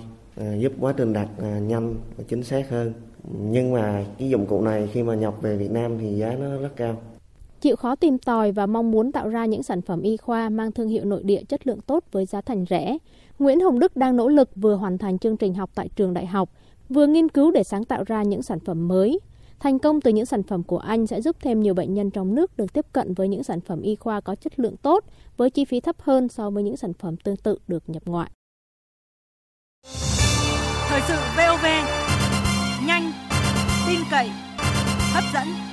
giúp 0.60 0.74
quá 0.80 0.94
trình 0.98 1.14
đặt 1.14 1.28
nhanh 1.62 1.96
và 2.18 2.24
chính 2.28 2.44
xác 2.44 2.70
hơn. 2.70 2.94
Nhưng 3.42 3.74
mà 3.74 4.06
cái 4.20 4.30
dụng 4.30 4.46
cụ 4.46 4.62
này 4.62 4.90
khi 4.94 5.04
mà 5.04 5.16
nhập 5.16 5.42
về 5.42 5.58
Việt 5.58 5.72
Nam 5.72 5.98
thì 6.00 6.18
giá 6.18 6.36
nó 6.40 6.58
rất 6.58 6.76
cao. 6.76 7.02
Chịu 7.62 7.76
khó 7.76 7.96
tìm 7.96 8.18
tòi 8.18 8.52
và 8.52 8.66
mong 8.66 8.92
muốn 8.92 9.12
tạo 9.12 9.30
ra 9.30 9.46
những 9.46 9.64
sản 9.64 9.82
phẩm 9.82 10.02
y 10.02 10.18
khoa 10.18 10.50
mang 10.50 10.72
thương 10.72 10.88
hiệu 10.88 11.06
nội 11.06 11.24
địa 11.24 11.44
chất 11.50 11.68
lượng 11.68 11.80
tốt 11.88 12.04
với 12.12 12.26
giá 12.26 12.42
thành 12.42 12.66
rẻ, 12.70 12.98
Nguyễn 13.40 13.60
Hồng 13.60 13.80
Đức 13.80 13.96
đang 13.96 14.16
nỗ 14.16 14.28
lực 14.28 14.50
vừa 14.56 14.76
hoàn 14.76 14.98
thành 14.98 15.20
chương 15.20 15.38
trình 15.38 15.54
học 15.54 15.70
tại 15.76 15.90
trường 15.96 16.14
đại 16.14 16.26
học, 16.26 16.50
vừa 16.90 17.08
nghiên 17.08 17.30
cứu 17.30 17.52
để 17.52 17.64
sáng 17.64 17.86
tạo 17.86 18.04
ra 18.04 18.24
những 18.24 18.42
sản 18.42 18.60
phẩm 18.60 18.88
mới, 18.88 19.20
Thành 19.60 19.80
công 19.80 20.02
từ 20.02 20.12
những 20.12 20.26
sản 20.26 20.44
phẩm 20.44 20.64
của 20.64 20.78
anh 20.78 21.08
sẽ 21.08 21.22
giúp 21.22 21.36
thêm 21.42 21.62
nhiều 21.62 21.74
bệnh 21.74 21.94
nhân 21.94 22.12
trong 22.12 22.36
nước 22.36 22.58
được 22.58 22.74
tiếp 22.74 22.86
cận 22.94 23.14
với 23.14 23.28
những 23.28 23.44
sản 23.44 23.62
phẩm 23.62 23.82
y 23.82 23.96
khoa 23.96 24.22
có 24.22 24.36
chất 24.36 24.60
lượng 24.60 24.78
tốt 24.78 25.04
với 25.38 25.50
chi 25.50 25.66
phí 25.66 25.80
thấp 25.80 25.96
hơn 26.02 26.30
so 26.30 26.50
với 26.50 26.64
những 26.64 26.78
sản 26.78 26.94
phẩm 26.94 27.18
tương 27.18 27.38
tự 27.38 27.58
được 27.68 27.84
nhập 27.88 28.04
ngoại. 28.06 28.32
Thời 30.88 31.02
sự 31.08 31.16
VOV 31.38 31.66
nhanh, 32.88 33.12
tin 33.88 34.00
cậy, 34.12 34.30
hấp 35.14 35.24
dẫn. 35.34 35.65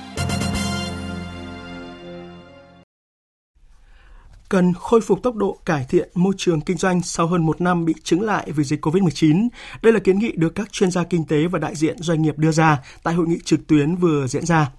Cần 4.53 4.73
khôi 4.73 5.01
phục 5.01 5.23
tốc 5.23 5.35
độ 5.35 5.57
cải 5.65 5.85
thiện 5.89 6.09
môi 6.15 6.33
trường 6.37 6.61
kinh 6.61 6.77
doanh 6.77 7.01
sau 7.01 7.27
hơn 7.27 7.45
một 7.45 7.61
năm 7.61 7.85
bị 7.85 7.93
chứng 8.03 8.21
lại 8.21 8.51
vì 8.55 8.63
dịch 8.63 8.85
COVID-19. 8.85 9.47
Đây 9.81 9.93
là 9.93 9.99
kiến 9.99 10.19
nghị 10.19 10.31
được 10.35 10.55
các 10.55 10.71
chuyên 10.71 10.91
gia 10.91 11.03
kinh 11.03 11.25
tế 11.25 11.47
và 11.47 11.59
đại 11.59 11.75
diện 11.75 11.97
doanh 11.99 12.21
nghiệp 12.21 12.37
đưa 12.37 12.51
ra 12.51 12.77
tại 13.03 13.13
hội 13.13 13.27
nghị 13.27 13.37
trực 13.45 13.67
tuyến 13.67 13.95
vừa 13.95 14.27
diễn 14.27 14.45
ra. 14.45 14.71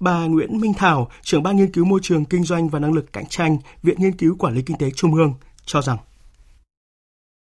Bà 0.00 0.26
Nguyễn 0.26 0.60
Minh 0.60 0.72
Thảo, 0.74 1.10
trưởng 1.22 1.42
ban 1.42 1.56
nghiên 1.56 1.72
cứu 1.72 1.84
môi 1.84 2.00
trường 2.02 2.24
kinh 2.24 2.44
doanh 2.44 2.68
và 2.68 2.78
năng 2.78 2.92
lực 2.92 3.12
cạnh 3.12 3.26
tranh, 3.26 3.56
Viện 3.82 3.96
Nghiên 3.98 4.12
cứu 4.12 4.36
Quản 4.38 4.54
lý 4.54 4.62
Kinh 4.62 4.78
tế 4.78 4.90
Trung 4.90 5.14
ương, 5.14 5.34
cho 5.66 5.82
rằng 5.82 5.96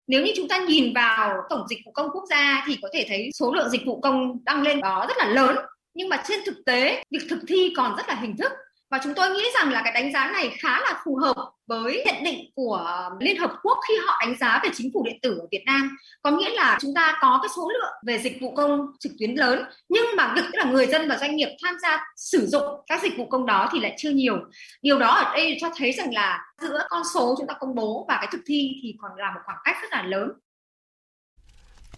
nếu 0.07 0.21
như 0.25 0.31
chúng 0.35 0.47
ta 0.47 0.57
nhìn 0.67 0.93
vào 0.93 1.33
tổng 1.49 1.67
dịch 1.69 1.79
vụ 1.85 1.91
công 1.91 2.09
quốc 2.13 2.23
gia 2.29 2.63
thì 2.67 2.77
có 2.81 2.89
thể 2.93 3.05
thấy 3.09 3.29
số 3.33 3.53
lượng 3.53 3.69
dịch 3.69 3.81
vụ 3.85 3.99
công 4.01 4.39
tăng 4.45 4.61
lên 4.61 4.81
đó 4.81 5.05
rất 5.07 5.17
là 5.17 5.25
lớn 5.25 5.55
nhưng 5.93 6.09
mà 6.09 6.23
trên 6.27 6.39
thực 6.45 6.65
tế 6.65 7.03
việc 7.11 7.27
thực 7.29 7.39
thi 7.47 7.73
còn 7.77 7.95
rất 7.97 8.09
là 8.09 8.15
hình 8.15 8.37
thức 8.37 8.51
và 8.89 8.99
chúng 9.03 9.13
tôi 9.13 9.29
nghĩ 9.29 9.43
rằng 9.53 9.71
là 9.71 9.81
cái 9.83 9.93
đánh 9.93 10.13
giá 10.13 10.31
này 10.31 10.51
khá 10.59 10.79
là 10.79 11.01
phù 11.05 11.15
hợp 11.15 11.35
với 11.67 12.03
nhận 12.05 12.23
định 12.23 12.51
của 12.55 13.09
Liên 13.19 13.37
Hợp 13.37 13.51
Quốc 13.63 13.77
khi 13.87 13.93
họ 14.05 14.17
đánh 14.19 14.35
giá 14.39 14.59
về 14.63 14.69
chính 14.73 14.91
phủ 14.93 15.03
điện 15.05 15.19
tử 15.21 15.37
ở 15.39 15.47
Việt 15.51 15.63
Nam. 15.65 15.97
Có 16.21 16.31
nghĩa 16.31 16.49
là 16.49 16.77
chúng 16.81 16.93
ta 16.95 17.17
có 17.21 17.39
cái 17.41 17.49
số 17.55 17.69
lượng 17.69 17.93
về 18.05 18.19
dịch 18.19 18.41
vụ 18.41 18.55
công 18.55 18.79
trực 18.99 19.11
tuyến 19.19 19.35
lớn, 19.35 19.63
nhưng 19.89 20.05
mà 20.17 20.33
việc 20.35 20.45
là 20.51 20.63
người 20.63 20.87
dân 20.87 21.09
và 21.09 21.17
doanh 21.17 21.35
nghiệp 21.35 21.49
tham 21.63 21.75
gia 21.81 22.05
sử 22.15 22.47
dụng 22.47 22.63
các 22.87 23.01
dịch 23.01 23.17
vụ 23.17 23.25
công 23.25 23.45
đó 23.45 23.69
thì 23.71 23.79
lại 23.79 23.95
chưa 23.97 24.09
nhiều. 24.09 24.37
Điều 24.81 24.99
đó 24.99 25.07
ở 25.07 25.33
đây 25.33 25.57
cho 25.61 25.69
thấy 25.77 25.91
rằng 25.91 26.13
là 26.13 26.45
giữa 26.61 26.79
con 26.89 27.03
số 27.13 27.35
chúng 27.37 27.47
ta 27.47 27.53
công 27.59 27.75
bố 27.75 28.05
và 28.07 28.17
cái 28.17 28.27
thực 28.31 28.41
thi 28.45 28.71
thì 28.83 28.95
còn 29.01 29.11
là 29.17 29.31
một 29.31 29.41
khoảng 29.45 29.57
cách 29.63 29.77
rất 29.81 29.87
là 29.91 30.03
lớn. 30.03 30.29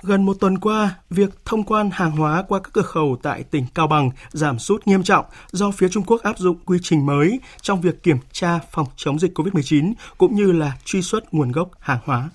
Gần 0.04 0.26
một 0.26 0.38
tuần 0.40 0.58
qua, 0.58 0.96
việc 1.10 1.30
thông 1.46 1.64
quan 1.64 1.90
hàng 1.94 2.12
hóa 2.12 2.44
qua 2.48 2.60
các 2.60 2.74
cửa 2.74 2.82
khẩu 2.82 3.18
tại 3.24 3.44
tỉnh 3.44 3.66
Cao 3.74 3.88
Bằng 3.88 4.12
giảm 4.32 4.60
sút 4.60 4.88
nghiêm 4.88 5.04
trọng 5.04 5.26
do 5.52 5.72
phía 5.72 5.90
Trung 5.90 6.04
Quốc 6.04 6.22
áp 6.22 6.38
dụng 6.38 6.58
quy 6.66 6.78
trình 6.82 7.06
mới 7.06 7.40
trong 7.62 7.82
việc 7.82 8.04
kiểm 8.04 8.18
tra 8.32 8.60
phòng 8.72 8.88
chống 8.96 9.20
dịch 9.20 9.38
COVID-19 9.38 9.94
cũng 10.18 10.36
như 10.36 10.52
là 10.52 10.78
truy 10.86 11.02
xuất 11.02 11.34
nguồn 11.34 11.52
gốc 11.52 11.70
hàng 11.80 12.00
hóa. 12.04 12.30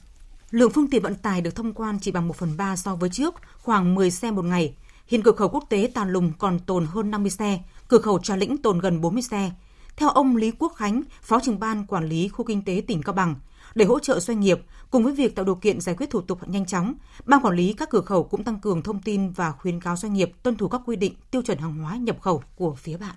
Lượng 0.51 0.71
phương 0.71 0.91
tiện 0.91 1.03
vận 1.03 1.15
tải 1.15 1.41
được 1.41 1.55
thông 1.55 1.73
quan 1.73 1.99
chỉ 2.01 2.11
bằng 2.11 2.29
1 2.29 2.37
phần 2.37 2.57
3 2.57 2.77
so 2.77 2.95
với 2.95 3.11
trước, 3.11 3.35
khoảng 3.59 3.95
10 3.95 4.11
xe 4.11 4.31
một 4.31 4.45
ngày. 4.45 4.75
Hiện 5.07 5.23
cửa 5.23 5.33
khẩu 5.33 5.49
quốc 5.49 5.65
tế 5.69 5.91
Tà 5.95 6.05
Lùng 6.05 6.33
còn 6.39 6.59
tồn 6.59 6.87
hơn 6.87 7.11
50 7.11 7.31
xe, 7.31 7.59
cửa 7.89 7.99
khẩu 7.99 8.19
Trà 8.19 8.37
Lĩnh 8.37 8.57
tồn 8.57 8.79
gần 8.79 9.01
40 9.01 9.23
xe. 9.23 9.51
Theo 9.97 10.09
ông 10.09 10.37
Lý 10.37 10.51
Quốc 10.59 10.73
Khánh, 10.77 11.03
Phó 11.23 11.41
trưởng 11.41 11.61
ban 11.61 11.87
quản 11.87 12.09
lý 12.09 12.29
khu 12.29 12.45
kinh 12.45 12.65
tế 12.65 12.83
tỉnh 12.87 13.03
Cao 13.03 13.13
Bằng, 13.13 13.35
để 13.75 13.85
hỗ 13.85 13.99
trợ 13.99 14.21
doanh 14.21 14.41
nghiệp, 14.41 14.61
cùng 14.91 15.05
với 15.05 15.13
việc 15.13 15.37
tạo 15.37 15.45
điều 15.45 15.55
kiện 15.55 15.81
giải 15.81 15.95
quyết 15.95 16.11
thủ 16.11 16.21
tục 16.21 16.39
nhanh 16.49 16.67
chóng, 16.67 16.95
ban 17.25 17.41
quản 17.43 17.55
lý 17.55 17.73
các 17.73 17.91
cửa 17.91 18.01
khẩu 18.01 18.25
cũng 18.25 18.45
tăng 18.45 18.61
cường 18.61 18.83
thông 18.83 19.01
tin 19.01 19.31
và 19.31 19.53
khuyến 19.53 19.81
cáo 19.81 19.97
doanh 19.97 20.13
nghiệp 20.13 20.33
tuân 20.43 20.57
thủ 20.57 20.69
các 20.69 20.81
quy 20.87 20.97
định 20.97 21.15
tiêu 21.31 21.43
chuẩn 21.43 21.59
hàng 21.59 21.79
hóa 21.79 21.97
nhập 21.97 22.17
khẩu 22.21 22.43
của 22.57 22.75
phía 22.75 22.97
bạn. 22.97 23.15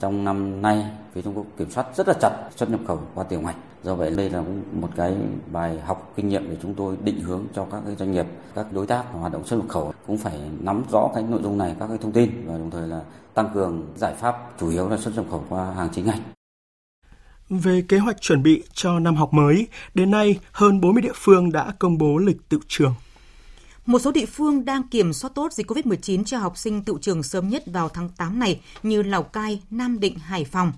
Trong 0.00 0.24
năm 0.24 0.62
nay, 0.62 0.90
phía 1.12 1.22
Trung 1.22 1.36
Quốc 1.36 1.46
kiểm 1.58 1.70
soát 1.70 1.86
rất 1.96 2.08
là 2.08 2.14
chặt 2.20 2.48
xuất 2.56 2.70
nhập 2.70 2.80
khẩu 2.86 3.00
qua 3.14 3.24
tiểu 3.24 3.40
ngạch. 3.40 3.56
Do 3.82 3.94
vậy 3.94 4.10
đây 4.10 4.30
là 4.30 4.44
một 4.72 4.88
cái 4.96 5.16
bài 5.52 5.80
học 5.80 6.12
kinh 6.16 6.28
nghiệm 6.28 6.50
để 6.50 6.56
chúng 6.62 6.74
tôi 6.74 6.96
định 7.04 7.20
hướng 7.20 7.44
cho 7.54 7.66
các 7.72 7.82
cái 7.86 7.96
doanh 7.96 8.12
nghiệp, 8.12 8.26
các 8.54 8.72
đối 8.72 8.86
tác 8.86 9.04
hoạt 9.12 9.32
động 9.32 9.46
xuất 9.46 9.56
nhập 9.56 9.68
khẩu 9.68 9.92
cũng 10.06 10.18
phải 10.18 10.40
nắm 10.60 10.82
rõ 10.90 11.10
cái 11.14 11.22
nội 11.22 11.40
dung 11.42 11.58
này, 11.58 11.76
các 11.80 11.86
cái 11.88 11.98
thông 11.98 12.12
tin 12.12 12.30
và 12.46 12.58
đồng 12.58 12.70
thời 12.70 12.88
là 12.88 13.02
tăng 13.34 13.50
cường 13.54 13.92
giải 13.96 14.14
pháp 14.14 14.52
chủ 14.60 14.70
yếu 14.70 14.88
là 14.88 14.96
xuất 14.96 15.16
nhập 15.16 15.24
khẩu 15.30 15.44
qua 15.48 15.72
hàng 15.72 15.88
chính 15.92 16.06
ngạch. 16.06 16.20
Về 17.50 17.82
kế 17.88 17.98
hoạch 17.98 18.20
chuẩn 18.20 18.42
bị 18.42 18.62
cho 18.72 18.98
năm 18.98 19.16
học 19.16 19.32
mới, 19.32 19.66
đến 19.94 20.10
nay 20.10 20.38
hơn 20.52 20.80
40 20.80 21.02
địa 21.02 21.12
phương 21.14 21.52
đã 21.52 21.72
công 21.78 21.98
bố 21.98 22.18
lịch 22.18 22.48
tự 22.48 22.58
trường. 22.68 22.94
Một 23.86 23.98
số 23.98 24.12
địa 24.12 24.26
phương 24.26 24.64
đang 24.64 24.88
kiểm 24.88 25.12
soát 25.12 25.30
tốt 25.34 25.52
dịch 25.52 25.70
COVID-19 25.70 26.24
cho 26.24 26.38
học 26.38 26.56
sinh 26.56 26.84
tự 26.84 26.94
trường 27.00 27.22
sớm 27.22 27.48
nhất 27.48 27.62
vào 27.66 27.88
tháng 27.88 28.08
8 28.08 28.38
này 28.38 28.60
như 28.82 29.02
Lào 29.02 29.22
Cai, 29.22 29.62
Nam 29.70 30.00
Định, 30.00 30.18
Hải 30.18 30.44
Phòng. 30.44 30.72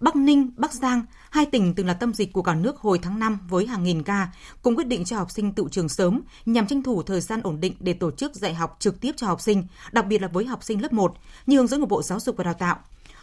Bắc 0.00 0.16
Ninh, 0.16 0.50
Bắc 0.56 0.72
Giang, 0.72 1.02
hai 1.30 1.46
tỉnh 1.46 1.74
từng 1.74 1.86
là 1.86 1.94
tâm 1.94 2.14
dịch 2.14 2.32
của 2.32 2.42
cả 2.42 2.54
nước 2.54 2.78
hồi 2.78 2.98
tháng 3.02 3.18
5 3.18 3.38
với 3.48 3.66
hàng 3.66 3.84
nghìn 3.84 4.02
ca, 4.02 4.28
cũng 4.62 4.76
quyết 4.76 4.86
định 4.86 5.04
cho 5.04 5.16
học 5.16 5.30
sinh 5.30 5.52
tự 5.52 5.66
trường 5.70 5.88
sớm 5.88 6.20
nhằm 6.46 6.66
tranh 6.66 6.82
thủ 6.82 7.02
thời 7.02 7.20
gian 7.20 7.40
ổn 7.42 7.60
định 7.60 7.74
để 7.80 7.92
tổ 7.92 8.10
chức 8.10 8.34
dạy 8.34 8.54
học 8.54 8.76
trực 8.78 9.00
tiếp 9.00 9.12
cho 9.16 9.26
học 9.26 9.40
sinh, 9.40 9.66
đặc 9.92 10.06
biệt 10.06 10.22
là 10.22 10.28
với 10.28 10.44
học 10.44 10.64
sinh 10.64 10.82
lớp 10.82 10.92
1, 10.92 11.14
như 11.46 11.56
hướng 11.56 11.66
dẫn 11.66 11.80
của 11.80 11.86
Bộ 11.86 12.02
Giáo 12.02 12.20
dục 12.20 12.36
và 12.36 12.44
Đào 12.44 12.54
tạo. 12.54 12.76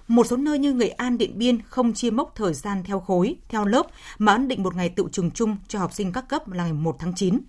Một 0.07 0.27
số 0.27 0.37
nơi 0.37 0.59
như 0.59 0.73
Nghệ 0.73 0.89
An, 0.89 1.17
Điện 1.17 1.37
Biên 1.37 1.61
không 1.61 1.93
chia 1.93 2.09
mốc 2.09 2.31
thời 2.35 2.53
gian 2.53 2.83
theo 2.83 2.99
khối, 2.99 3.35
theo 3.49 3.65
lớp 3.65 3.87
mà 4.17 4.31
ấn 4.31 4.47
định 4.47 4.63
một 4.63 4.75
ngày 4.75 4.89
tự 4.89 5.05
trường 5.11 5.31
chung 5.31 5.57
cho 5.67 5.79
học 5.79 5.93
sinh 5.93 6.11
các 6.11 6.29
cấp 6.29 6.49
là 6.49 6.63
ngày 6.63 6.73
1 6.73 6.95
tháng 6.99 7.13
9. 7.15 7.39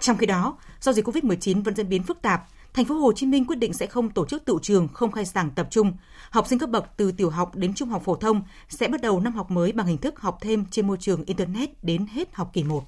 Trong 0.00 0.16
khi 0.16 0.26
đó, 0.26 0.58
do 0.80 0.92
dịch 0.92 1.08
COVID-19 1.08 1.62
vẫn 1.62 1.74
diễn 1.76 1.88
biến 1.88 2.02
phức 2.02 2.22
tạp, 2.22 2.46
thành 2.74 2.84
phố 2.84 2.94
Hồ 2.94 3.12
Chí 3.12 3.26
Minh 3.26 3.44
quyết 3.44 3.56
định 3.56 3.72
sẽ 3.72 3.86
không 3.86 4.10
tổ 4.10 4.26
chức 4.26 4.44
tự 4.44 4.58
trường 4.62 4.88
không 4.88 5.12
khai 5.12 5.24
giảng 5.24 5.50
tập 5.50 5.68
trung. 5.70 5.92
Học 6.30 6.46
sinh 6.46 6.58
cấp 6.58 6.70
bậc 6.70 6.84
từ 6.96 7.12
tiểu 7.12 7.30
học 7.30 7.56
đến 7.56 7.74
trung 7.74 7.88
học 7.88 8.02
phổ 8.04 8.14
thông 8.14 8.42
sẽ 8.68 8.88
bắt 8.88 9.00
đầu 9.00 9.20
năm 9.20 9.34
học 9.34 9.50
mới 9.50 9.72
bằng 9.72 9.86
hình 9.86 9.98
thức 9.98 10.20
học 10.20 10.38
thêm 10.40 10.64
trên 10.70 10.86
môi 10.86 10.96
trường 11.00 11.24
internet 11.24 11.84
đến 11.84 12.06
hết 12.06 12.34
học 12.34 12.50
kỳ 12.52 12.64
1. 12.64 12.84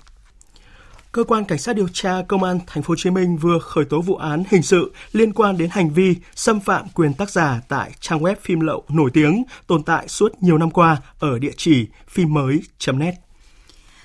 Cơ 1.19 1.25
quan 1.25 1.45
cảnh 1.45 1.59
sát 1.59 1.77
điều 1.77 1.89
tra 1.93 2.23
Công 2.29 2.43
an 2.43 2.59
Thành 2.67 2.83
phố 2.83 2.89
Hồ 2.89 2.97
Chí 2.97 3.11
Minh 3.11 3.37
vừa 3.37 3.59
khởi 3.59 3.85
tố 3.85 4.01
vụ 4.01 4.17
án 4.17 4.45
hình 4.51 4.63
sự 4.63 4.93
liên 5.13 5.33
quan 5.33 5.59
đến 5.59 5.69
hành 5.71 5.91
vi 5.91 6.15
xâm 6.35 6.61
phạm 6.61 6.87
quyền 6.95 7.15
tác 7.15 7.31
giả 7.31 7.61
tại 7.69 7.93
trang 8.01 8.21
web 8.21 8.35
phim 8.43 8.61
lậu 8.61 8.85
nổi 8.89 9.11
tiếng 9.15 9.45
tồn 9.67 9.83
tại 9.83 10.09
suốt 10.09 10.43
nhiều 10.43 10.59
năm 10.59 10.71
qua 10.71 10.97
ở 11.19 11.39
địa 11.39 11.53
chỉ 11.57 11.87
phim 12.09 12.35
mới.net. 12.35 13.15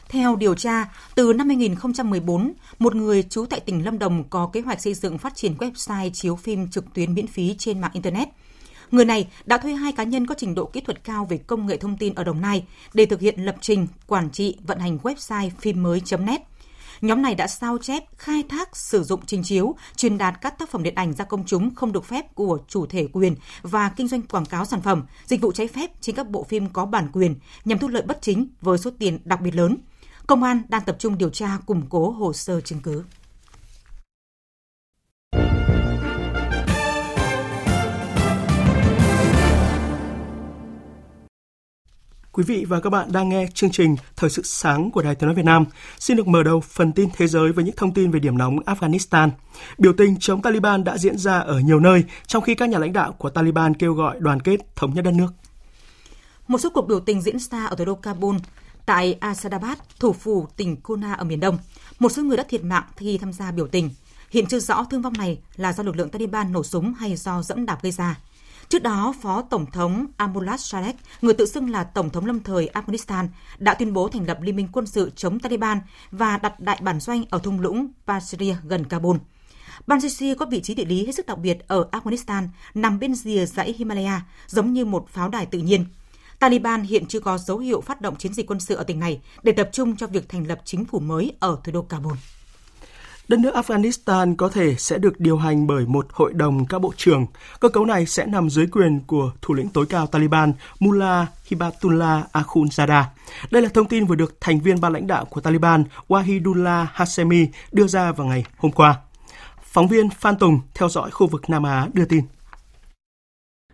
Theo 0.10 0.36
điều 0.36 0.56
tra, 0.56 0.86
từ 1.16 1.34
năm 1.34 1.48
2014, 1.48 2.54
một 2.80 2.96
người 2.96 3.24
trú 3.24 3.46
tại 3.46 3.60
tỉnh 3.60 3.86
Lâm 3.86 4.00
Đồng 4.00 4.24
có 4.30 4.50
kế 4.54 4.62
hoạch 4.62 4.82
xây 4.82 4.94
dựng 4.94 5.18
phát 5.18 5.36
triển 5.36 5.56
website 5.58 6.10
chiếu 6.10 6.36
phim 6.36 6.68
trực 6.68 6.94
tuyến 6.94 7.14
miễn 7.14 7.28
phí 7.28 7.56
trên 7.58 7.82
mạng 7.82 7.92
Internet. 7.94 8.28
Người 8.92 9.06
này 9.06 9.28
đã 9.46 9.58
thuê 9.58 9.74
hai 9.74 9.92
cá 9.92 10.04
nhân 10.04 10.28
có 10.28 10.36
trình 10.38 10.56
độ 10.56 10.66
kỹ 10.66 10.82
thuật 10.82 11.04
cao 11.04 11.26
về 11.30 11.38
công 11.38 11.66
nghệ 11.66 11.78
thông 11.78 11.98
tin 11.98 12.14
ở 12.16 12.24
Đồng 12.24 12.42
Nai 12.42 12.64
để 12.94 13.06
thực 13.06 13.20
hiện 13.20 13.46
lập 13.46 13.56
trình, 13.62 13.88
quản 14.08 14.30
trị, 14.30 14.58
vận 14.68 14.80
hành 14.80 14.98
website 15.04 15.50
phim 15.60 15.84
mới.net. 15.84 16.42
Nhóm 17.04 17.22
này 17.22 17.36
đã 17.36 17.48
sao 17.48 17.78
chép, 17.78 18.04
khai 18.18 18.44
thác, 18.50 18.76
sử 18.76 19.04
dụng 19.04 19.26
trình 19.26 19.44
chiếu, 19.44 19.76
truyền 19.96 20.18
đạt 20.18 20.42
các 20.42 20.60
tác 20.60 20.70
phẩm 20.70 20.84
điện 20.84 20.96
ảnh 20.96 21.14
ra 21.14 21.26
công 21.26 21.44
chúng 21.46 21.76
không 21.76 21.92
được 21.92 22.06
phép 22.06 22.36
của 22.36 22.60
chủ 22.68 22.86
thể 22.86 23.08
quyền 23.14 23.36
và 23.62 23.90
kinh 23.90 24.08
doanh 24.08 24.22
quảng 24.22 24.46
cáo 24.46 24.66
sản 24.66 24.82
phẩm, 24.82 25.04
dịch 25.26 25.42
vụ 25.42 25.52
trái 25.52 25.68
phép 25.68 25.92
trên 26.02 26.16
các 26.16 26.30
bộ 26.30 26.44
phim 26.44 26.70
có 26.70 26.86
bản 26.86 27.08
quyền 27.14 27.36
nhằm 27.66 27.80
thu 27.80 27.88
lợi 27.88 28.04
bất 28.04 28.22
chính 28.22 28.48
với 28.62 28.78
số 28.78 28.92
tiền 29.00 29.20
đặc 29.26 29.42
biệt 29.42 29.56
lớn– 29.56 29.78
Công 30.28 30.44
an 30.44 30.62
đang 30.70 30.82
tập 30.82 30.96
trung 31.00 31.18
điều 31.18 31.30
tra 31.30 31.58
củng 31.66 31.84
cố 31.90 32.12
hồ 32.12 32.34
sơ 32.34 32.62
chứng 32.62 32.80
cứ. 32.80 33.04
Quý 42.36 42.44
vị 42.44 42.66
và 42.66 42.80
các 42.80 42.90
bạn 42.90 43.12
đang 43.12 43.30
nghe 43.30 43.48
chương 43.54 43.72
trình 43.72 43.96
Thời 44.16 44.30
sự 44.30 44.42
sáng 44.46 44.92
của 44.92 45.02
Đài 45.02 45.16
Tiếng 45.16 45.28
nói 45.28 45.36
Việt 45.36 45.46
Nam. 45.46 45.66
Xin 46.00 46.18
được 46.18 46.28
mở 46.28 46.44
đầu 46.44 46.62
phần 46.62 46.92
tin 46.92 47.10
thế 47.18 47.28
giới 47.28 47.52
với 47.52 47.64
những 47.64 47.76
thông 47.76 47.94
tin 47.94 48.12
về 48.12 48.20
điểm 48.20 48.38
nóng 48.38 48.60
Afghanistan. 48.60 49.30
Biểu 49.78 49.94
tình 49.94 50.18
chống 50.20 50.42
Taliban 50.42 50.84
đã 50.84 50.98
diễn 50.98 51.18
ra 51.18 51.40
ở 51.40 51.60
nhiều 51.60 51.80
nơi, 51.80 52.04
trong 52.28 52.44
khi 52.44 52.56
các 52.56 52.70
nhà 52.70 52.80
lãnh 52.80 52.94
đạo 52.94 53.12
của 53.12 53.30
Taliban 53.30 53.74
kêu 53.74 53.94
gọi 53.94 54.20
đoàn 54.20 54.40
kết 54.40 54.76
thống 54.76 54.94
nhất 54.94 55.02
đất 55.02 55.14
nước. 55.14 55.28
Một 56.48 56.58
số 56.58 56.70
cuộc 56.74 56.88
biểu 56.88 57.00
tình 57.00 57.22
diễn 57.22 57.40
ra 57.40 57.66
ở 57.66 57.76
thủ 57.76 57.86
đô 57.86 57.96
Kabul 57.96 58.36
Tại 58.86 59.18
Asadabad, 59.20 59.78
thủ 60.00 60.14
phủ 60.14 60.48
tỉnh 60.58 60.82
Kona 60.82 61.14
ở 61.14 61.24
miền 61.24 61.40
Đông, 61.40 61.58
một 62.00 62.12
số 62.12 62.24
người 62.24 62.38
đã 62.38 62.44
thiệt 62.50 62.64
mạng 62.64 62.84
khi 62.96 63.18
tham 63.18 63.34
gia 63.34 63.52
biểu 63.52 63.68
tình. 63.68 63.90
Hiện 64.30 64.46
chưa 64.46 64.60
rõ 64.60 64.86
thương 64.90 65.02
vong 65.02 65.14
này 65.14 65.40
là 65.56 65.74
do 65.74 65.84
lực 65.84 65.96
lượng 65.96 66.10
Taliban 66.10 66.52
nổ 66.52 66.64
súng 66.64 66.94
hay 66.94 67.16
do 67.16 67.42
dẫm 67.42 67.66
đạp 67.66 67.82
gây 67.82 67.92
ra. 67.92 68.20
Trước 68.74 68.84
đó, 68.84 69.14
Phó 69.22 69.42
Tổng 69.42 69.66
thống 69.72 70.06
Amullah 70.18 70.60
Saleh, 70.60 70.96
người 71.22 71.34
tự 71.34 71.46
xưng 71.46 71.70
là 71.70 71.84
Tổng 71.84 72.10
thống 72.10 72.26
lâm 72.26 72.44
thời 72.44 72.70
Afghanistan, 72.74 73.28
đã 73.58 73.74
tuyên 73.74 73.94
bố 73.94 74.10
thành 74.10 74.28
lập 74.28 74.38
liên 74.42 74.56
minh 74.56 74.68
quân 74.72 74.86
sự 74.86 75.12
chống 75.16 75.40
Taliban 75.40 75.80
và 76.12 76.38
đặt 76.38 76.60
đại 76.60 76.80
bản 76.82 77.00
doanh 77.00 77.24
ở 77.30 77.40
thung 77.40 77.60
lũng 77.60 77.88
Pasir 78.08 78.56
gần 78.64 78.86
Kabul. 78.86 79.18
Panjshir 79.88 80.36
có 80.36 80.46
vị 80.46 80.62
trí 80.62 80.76
địa 80.76 80.86
lý 80.86 81.06
hết 81.06 81.12
sức 81.16 81.26
đặc 81.26 81.38
biệt 81.38 81.68
ở 81.68 81.90
Afghanistan, 81.92 82.48
nằm 82.74 83.00
bên 83.00 83.16
rìa 83.16 83.46
dãy 83.46 83.74
Himalaya, 83.78 84.22
giống 84.48 84.74
như 84.74 84.86
một 84.86 85.10
pháo 85.10 85.30
đài 85.30 85.46
tự 85.46 85.60
nhiên– 85.60 85.86
Taliban 86.40 86.84
hiện 86.84 87.06
chưa 87.06 87.20
có 87.20 87.38
dấu 87.38 87.58
hiệu 87.58 87.82
phát 87.82 88.02
động 88.02 88.16
chiến 88.16 88.34
dịch 88.34 88.48
quân 88.48 88.60
sự 88.60 88.76
ở 88.76 88.84
tỉnh 88.84 89.00
này 89.00 89.22
để 89.44 89.52
tập 89.52 89.70
trung 89.72 89.96
cho 89.96 90.08
việc 90.08 90.30
thành 90.30 90.48
lập 90.48 90.62
chính 90.66 90.86
phủ 90.86 91.00
mới 91.00 91.32
ở 91.40 91.58
thủ 91.64 91.72
đô 91.72 91.82
Kabul. 91.82 92.14
Đất 93.28 93.40
nước 93.40 93.54
Afghanistan 93.56 94.36
có 94.36 94.50
thể 94.50 94.76
sẽ 94.76 94.98
được 94.98 95.20
điều 95.20 95.38
hành 95.38 95.68
bởi 95.68 95.86
một 95.86 96.08
hội 96.12 96.34
đồng 96.34 96.66
các 96.66 96.80
bộ 96.80 96.94
trưởng. 96.98 97.26
Cơ 97.60 97.70
cấu 97.70 97.86
này 97.86 98.06
sẽ 98.06 98.26
nằm 98.26 98.50
dưới 98.50 98.68
quyền 98.68 99.00
của 99.00 99.32
thủ 99.42 99.54
lĩnh 99.54 99.70
tối 99.70 99.86
cao 99.90 100.08
Taliban 100.08 100.54
Mullah 100.80 101.28
Hibatullah 101.46 102.32
Akhundzada. 102.34 103.04
Đây 103.52 103.62
là 103.62 103.70
thông 103.70 103.88
tin 103.88 104.06
vừa 104.06 104.16
được 104.16 104.38
thành 104.42 104.60
viên 104.60 104.82
ban 104.82 104.94
lãnh 104.94 105.08
đạo 105.08 105.26
của 105.26 105.42
Taliban 105.42 105.84
Wahidullah 106.08 106.86
Hashemi 106.94 107.48
đưa 107.72 107.88
ra 107.88 108.12
vào 108.12 108.28
ngày 108.28 108.46
hôm 108.58 108.72
qua. 108.72 108.96
Phóng 109.64 109.88
viên 109.88 110.10
Phan 110.10 110.38
Tùng 110.38 110.60
theo 110.74 110.90
dõi 110.90 111.12
khu 111.12 111.28
vực 111.28 111.50
Nam 111.50 111.64
Á 111.64 111.88
đưa 111.94 112.06
tin. 112.06 112.24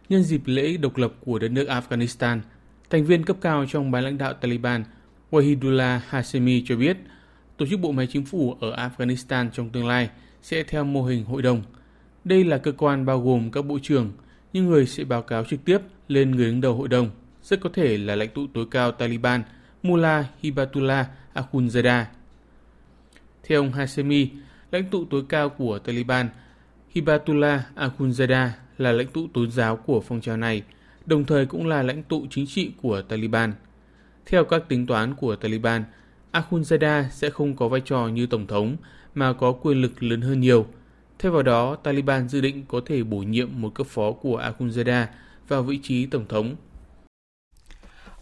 Nhân 0.09 0.23
dịp 0.23 0.41
lễ 0.45 0.77
độc 0.77 0.97
lập 0.97 1.13
của 1.25 1.39
đất 1.39 1.51
nước 1.51 1.67
Afghanistan, 1.67 2.39
Thành 2.89 3.05
viên 3.05 3.25
cấp 3.25 3.37
cao 3.41 3.65
trong 3.69 3.91
ban 3.91 4.03
lãnh 4.03 4.17
đạo 4.17 4.33
Taliban 4.33 4.83
Wahidullah 5.31 5.99
Hashemi 6.07 6.63
cho 6.65 6.75
biết, 6.75 6.97
tổ 7.59 7.65
chức 7.65 7.79
bộ 7.79 7.91
máy 7.91 8.07
chính 8.07 8.25
phủ 8.25 8.57
ở 8.59 8.89
Afghanistan 8.89 9.49
trong 9.53 9.69
tương 9.69 9.87
lai 9.87 10.09
sẽ 10.41 10.63
theo 10.63 10.83
mô 10.83 11.03
hình 11.03 11.25
hội 11.25 11.41
đồng. 11.41 11.63
Đây 12.23 12.43
là 12.43 12.57
cơ 12.57 12.71
quan 12.71 13.05
bao 13.05 13.21
gồm 13.21 13.51
các 13.51 13.61
bộ 13.65 13.79
trưởng, 13.81 14.11
nhưng 14.53 14.65
người 14.65 14.85
sẽ 14.85 15.03
báo 15.03 15.21
cáo 15.21 15.45
trực 15.45 15.65
tiếp 15.65 15.77
lên 16.07 16.31
người 16.31 16.45
đứng 16.45 16.61
đầu 16.61 16.75
hội 16.75 16.87
đồng, 16.87 17.09
rất 17.43 17.59
có 17.61 17.69
thể 17.73 17.97
là 17.97 18.15
lãnh 18.15 18.29
tụ 18.29 18.47
tối 18.53 18.65
cao 18.71 18.91
Taliban 18.91 19.43
Mullah 19.83 20.25
Hibatullah 20.41 21.07
Akhundzada. 21.33 22.03
Theo 23.43 23.61
ông 23.61 23.71
Hashemi, 23.71 24.29
lãnh 24.71 24.89
tụ 24.89 25.05
tối 25.05 25.23
cao 25.29 25.49
của 25.49 25.79
Taliban 25.79 26.29
Hibatullah 26.89 27.61
Akhundzada 27.75 28.49
là 28.77 28.91
lãnh 28.91 29.07
tụ 29.07 29.27
tôn 29.33 29.51
giáo 29.51 29.75
của 29.75 30.01
phong 30.01 30.21
trào 30.21 30.37
này– 30.37 30.63
đồng 31.09 31.25
thời 31.25 31.45
cũng 31.45 31.67
là 31.67 31.83
lãnh 31.83 32.03
tụ 32.03 32.27
chính 32.29 32.47
trị 32.47 32.71
của 32.81 33.01
Taliban. 33.01 33.53
Theo 34.25 34.45
các 34.45 34.63
tính 34.69 34.87
toán 34.87 35.15
của 35.15 35.35
Taliban, 35.35 35.83
Akhundzada 36.31 37.03
sẽ 37.11 37.29
không 37.29 37.55
có 37.55 37.67
vai 37.67 37.81
trò 37.85 38.07
như 38.07 38.25
tổng 38.25 38.47
thống 38.47 38.77
mà 39.15 39.33
có 39.33 39.51
quyền 39.51 39.81
lực 39.81 40.03
lớn 40.03 40.21
hơn 40.21 40.39
nhiều. 40.39 40.65
Thay 41.19 41.31
vào 41.31 41.43
đó, 41.43 41.75
Taliban 41.75 42.29
dự 42.29 42.41
định 42.41 42.65
có 42.67 42.81
thể 42.85 43.03
bổ 43.03 43.17
nhiệm 43.17 43.49
một 43.61 43.75
cấp 43.75 43.87
phó 43.87 44.11
của 44.11 44.41
Akhundzada 44.41 45.05
vào 45.47 45.63
vị 45.63 45.79
trí 45.83 46.05
tổng 46.05 46.25
thống. 46.29 46.55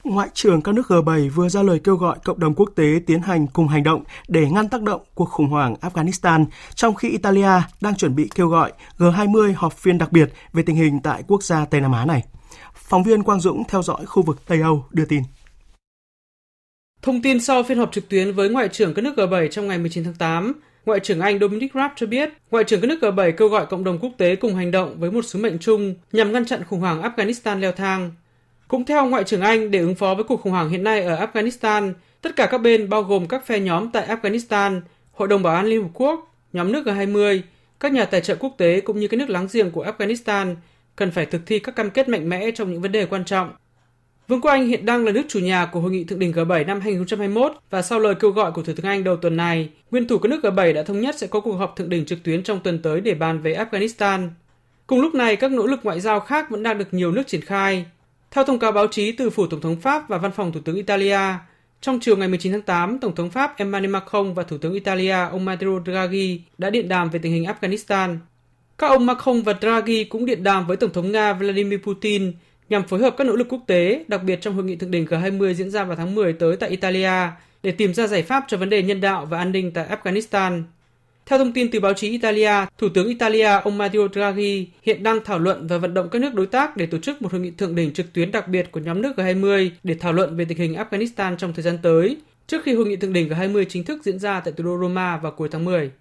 Ngoại 0.04 0.30
trưởng 0.34 0.62
các 0.62 0.76
nước 0.76 0.88
G7 0.88 1.30
vừa 1.30 1.50
ra 1.50 1.64
lời 1.64 1.80
kêu 1.84 1.96
gọi 1.96 2.18
cộng 2.24 2.40
đồng 2.40 2.54
quốc 2.54 2.70
tế 2.76 3.00
tiến 3.06 3.22
hành 3.22 3.48
cùng 3.48 3.68
hành 3.68 3.84
động 3.84 4.04
để 4.28 4.50
ngăn 4.50 4.70
tác 4.70 4.82
động 4.82 5.02
cuộc 5.16 5.30
khủng 5.30 5.48
hoảng 5.48 5.76
Afghanistan, 5.82 6.46
trong 6.76 6.96
khi 6.96 7.10
Italia 7.10 7.62
đang 7.82 7.96
chuẩn 7.96 8.16
bị 8.16 8.30
kêu 8.36 8.48
gọi 8.48 8.72
G20 8.98 9.54
họp 9.56 9.74
phiên 9.74 9.98
đặc 9.98 10.12
biệt 10.12 10.34
về 10.54 10.64
tình 10.64 10.76
hình 10.76 11.00
tại 11.04 11.24
quốc 11.28 11.44
gia 11.44 11.66
Tây 11.66 11.82
Nam 11.82 11.92
Á 11.92 12.06
này. 12.06 12.24
Phóng 12.74 13.04
viên 13.04 13.24
Quang 13.24 13.40
Dũng 13.40 13.64
theo 13.68 13.82
dõi 13.82 14.06
khu 14.06 14.24
vực 14.24 14.46
Tây 14.46 14.62
Âu 14.62 14.86
đưa 14.92 15.06
tin. 15.06 15.24
Thông 17.08 17.22
tin 17.22 17.40
sau 17.40 17.64
phiên 17.64 17.78
họp 17.78 17.92
trực 17.92 18.10
tuyến 18.10 18.34
với 18.34 18.50
Ngoại 18.50 18.68
trưởng 18.68 18.94
các 18.94 19.02
nước 19.02 19.14
G7 19.16 19.48
trong 19.48 19.68
ngày 19.68 19.78
19 19.78 20.04
tháng 20.04 20.14
8, 20.14 20.54
Ngoại 20.86 21.00
trưởng 21.00 21.20
Anh 21.20 21.40
Dominic 21.40 21.74
Raab 21.74 21.92
cho 21.96 22.08
biết, 22.08 22.30
Ngoại 22.52 22.64
trưởng 22.64 22.82
các 22.82 22.88
nước 22.88 23.00
G7 23.02 23.32
kêu 23.32 23.48
gọi 23.48 23.66
cộng 23.66 23.84
đồng 23.84 24.00
quốc 24.00 24.12
tế 24.18 24.36
cùng 24.36 24.56
hành 24.56 24.72
động 24.72 25.00
với 25.00 25.12
một 25.12 25.26
sứ 25.26 25.40
mệnh 25.40 25.60
chung 25.60 25.96
nhằm 26.12 26.32
ngăn 26.32 26.46
chặn 26.46 26.64
khủng 26.64 26.80
hoảng 26.80 27.02
Afghanistan 27.02 27.60
leo 27.60 27.72
thang. 27.72 28.12
Cũng 28.68 28.86
theo 28.86 29.06
Ngoại 29.06 29.24
trưởng 29.24 29.42
Anh, 29.42 29.72
để 29.72 29.80
ứng 29.80 29.96
phó 29.96 30.16
với 30.16 30.24
cuộc 30.24 30.42
khủng 30.42 30.52
hoảng 30.52 30.70
hiện 30.70 30.84
nay 30.84 31.02
ở 31.02 31.26
Afghanistan, 31.26 31.94
tất 32.22 32.36
cả 32.36 32.46
các 32.46 32.58
bên 32.58 32.90
bao 32.90 33.04
gồm 33.04 33.28
các 33.28 33.46
phe 33.46 33.60
nhóm 33.60 33.92
tại 33.92 34.08
Afghanistan, 34.08 34.82
Hội 35.12 35.28
đồng 35.28 35.44
Bảo 35.44 35.56
an 35.56 35.66
Liên 35.66 35.82
Hợp 35.82 35.90
Quốc, 35.94 36.36
nhóm 36.54 36.72
nước 36.72 36.88
G20, 36.88 37.42
các 37.80 37.92
nhà 37.92 38.06
tài 38.06 38.22
trợ 38.22 38.36
quốc 38.36 38.56
tế 38.58 38.82
cũng 38.82 39.00
như 39.00 39.08
các 39.08 39.18
nước 39.18 39.30
láng 39.30 39.48
giềng 39.54 39.72
của 39.72 39.86
Afghanistan 39.86 40.56
cần 40.96 41.12
phải 41.12 41.26
thực 41.26 41.42
thi 41.46 41.60
các 41.60 41.76
cam 41.76 41.90
kết 41.90 42.10
mạnh 42.10 42.30
mẽ 42.30 42.52
trong 42.52 42.72
những 42.72 42.82
vấn 42.82 42.92
đề 42.92 43.06
quan 43.06 43.26
trọng. 43.26 43.52
Vương 44.28 44.42
quốc 44.42 44.52
Anh 44.52 44.68
hiện 44.68 44.86
đang 44.86 45.06
là 45.06 45.12
nước 45.12 45.24
chủ 45.28 45.40
nhà 45.40 45.66
của 45.66 45.80
hội 45.80 45.92
nghị 45.92 46.04
thượng 46.04 46.20
đỉnh 46.20 46.32
G7 46.32 46.66
năm 46.66 46.82
2021 46.82 47.52
và 47.70 47.82
sau 47.82 48.00
lời 48.00 48.16
kêu 48.16 48.32
gọi 48.32 48.52
của 48.52 48.62
Thủ 48.64 48.74
tướng 48.76 48.86
Anh 48.86 49.04
đầu 49.04 49.16
tuần 49.16 49.38
này, 49.38 49.70
nguyên 49.92 50.08
thủ 50.08 50.18
các 50.18 50.30
nước 50.30 50.40
G7 50.44 50.74
đã 50.74 50.84
thống 50.84 51.02
nhất 51.02 51.16
sẽ 51.18 51.28
có 51.28 51.40
cuộc 51.40 51.56
họp 51.56 51.76
thượng 51.76 51.90
đỉnh 51.90 52.06
trực 52.06 52.24
tuyến 52.24 52.44
trong 52.44 52.60
tuần 52.60 52.82
tới 52.82 53.02
để 53.02 53.14
bàn 53.14 53.42
về 53.42 53.54
Afghanistan. 53.54 54.30
Cùng 54.88 55.02
lúc 55.02 55.16
này, 55.16 55.36
các 55.36 55.52
nỗ 55.52 55.68
lực 55.68 55.80
ngoại 55.84 56.00
giao 56.00 56.20
khác 56.20 56.50
vẫn 56.50 56.64
đang 56.64 56.78
được 56.78 56.94
nhiều 56.94 57.12
nước 57.12 57.28
triển 57.28 57.42
khai. 57.42 57.86
Theo 58.32 58.44
thông 58.44 58.60
cáo 58.60 58.72
báo 58.72 58.88
chí 58.88 59.12
từ 59.12 59.30
Phủ 59.30 59.48
Tổng 59.48 59.62
thống 59.62 59.76
Pháp 59.76 60.10
và 60.10 60.18
Văn 60.18 60.32
phòng 60.32 60.52
Thủ 60.52 60.60
tướng 60.66 60.76
Italia, 60.76 61.20
trong 61.82 62.00
chiều 62.00 62.18
ngày 62.18 62.28
19 62.28 62.52
tháng 62.52 62.62
8, 62.62 63.00
Tổng 63.00 63.16
thống 63.16 63.30
Pháp 63.30 63.58
Emmanuel 63.58 63.92
Macron 63.92 64.34
và 64.34 64.44
Thủ 64.44 64.58
tướng 64.58 64.74
Italia 64.74 65.16
ông 65.32 65.46
Matteo 65.46 65.82
Draghi 65.86 66.42
đã 66.58 66.70
điện 66.70 66.88
đàm 66.88 67.10
về 67.10 67.20
tình 67.20 67.32
hình 67.34 67.46
Afghanistan. 67.46 68.18
Các 68.78 68.88
ông 68.88 69.06
Macron 69.06 69.42
và 69.42 69.54
Draghi 69.62 70.04
cũng 70.04 70.26
điện 70.26 70.44
đàm 70.44 70.68
với 70.68 70.78
Tổng 70.78 70.94
thống 70.94 71.12
Nga 71.12 71.34
Vladimir 71.34 71.80
Putin 71.80 72.34
nhằm 72.70 72.84
phối 72.84 73.00
hợp 73.00 73.16
các 73.18 73.28
nỗ 73.28 73.36
lực 73.36 73.48
quốc 73.50 73.62
tế, 73.68 74.06
đặc 74.08 74.24
biệt 74.24 74.42
trong 74.42 74.56
hội 74.56 74.64
nghị 74.64 74.76
thượng 74.76 74.92
đỉnh 74.92 75.06
G20 75.06 75.54
diễn 75.54 75.70
ra 75.70 75.84
vào 75.84 75.96
tháng 75.96 76.16
10 76.16 76.34
tới 76.34 76.56
tại 76.56 76.70
Italia, 76.70 77.12
để 77.64 77.72
tìm 77.72 77.94
ra 77.94 78.08
giải 78.08 78.24
pháp 78.24 78.44
cho 78.48 78.58
vấn 78.58 78.70
đề 78.70 78.84
nhân 78.84 79.02
đạo 79.02 79.26
và 79.26 79.38
an 79.38 79.52
ninh 79.52 79.72
tại 79.72 79.88
Afghanistan. 79.88 80.64
Theo 81.26 81.40
thông 81.40 81.54
tin 81.54 81.72
từ 81.72 81.80
báo 81.80 81.94
chí 81.94 82.10
Italia, 82.10 82.52
Thủ 82.78 82.90
tướng 82.94 83.08
Italia 83.08 83.48
ông 83.64 83.78
Matteo 83.78 84.08
Draghi 84.14 84.68
hiện 84.84 85.04
đang 85.04 85.24
thảo 85.26 85.40
luận 85.40 85.68
và 85.68 85.78
vận 85.78 85.94
động 85.94 86.10
các 86.12 86.22
nước 86.22 86.34
đối 86.34 86.46
tác 86.46 86.78
để 86.78 86.86
tổ 86.86 86.98
chức 86.98 87.22
một 87.22 87.32
hội 87.32 87.42
nghị 87.42 87.52
thượng 87.52 87.76
đỉnh 87.76 87.94
trực 87.94 88.14
tuyến 88.14 88.32
đặc 88.32 88.48
biệt 88.48 88.72
của 88.72 88.80
nhóm 88.80 89.02
nước 89.02 89.14
G20 89.18 89.70
để 89.84 89.96
thảo 90.00 90.14
luận 90.14 90.36
về 90.36 90.46
tình 90.46 90.58
hình 90.58 90.74
Afghanistan 90.74 91.36
trong 91.36 91.54
thời 91.54 91.64
gian 91.64 91.78
tới, 91.82 92.18
trước 92.48 92.64
khi 92.64 92.74
hội 92.74 92.86
nghị 92.86 92.96
thượng 92.96 93.14
đỉnh 93.14 93.30
G20 93.30 93.66
chính 93.70 93.84
thức 93.84 94.04
diễn 94.04 94.20
ra 94.20 94.40
tại 94.40 94.54
thủ 94.58 94.64
đô 94.64 94.78
Roma 94.82 95.18
vào 95.18 95.32
cuối 95.32 95.50
tháng 95.52 95.66
10. 95.66 95.92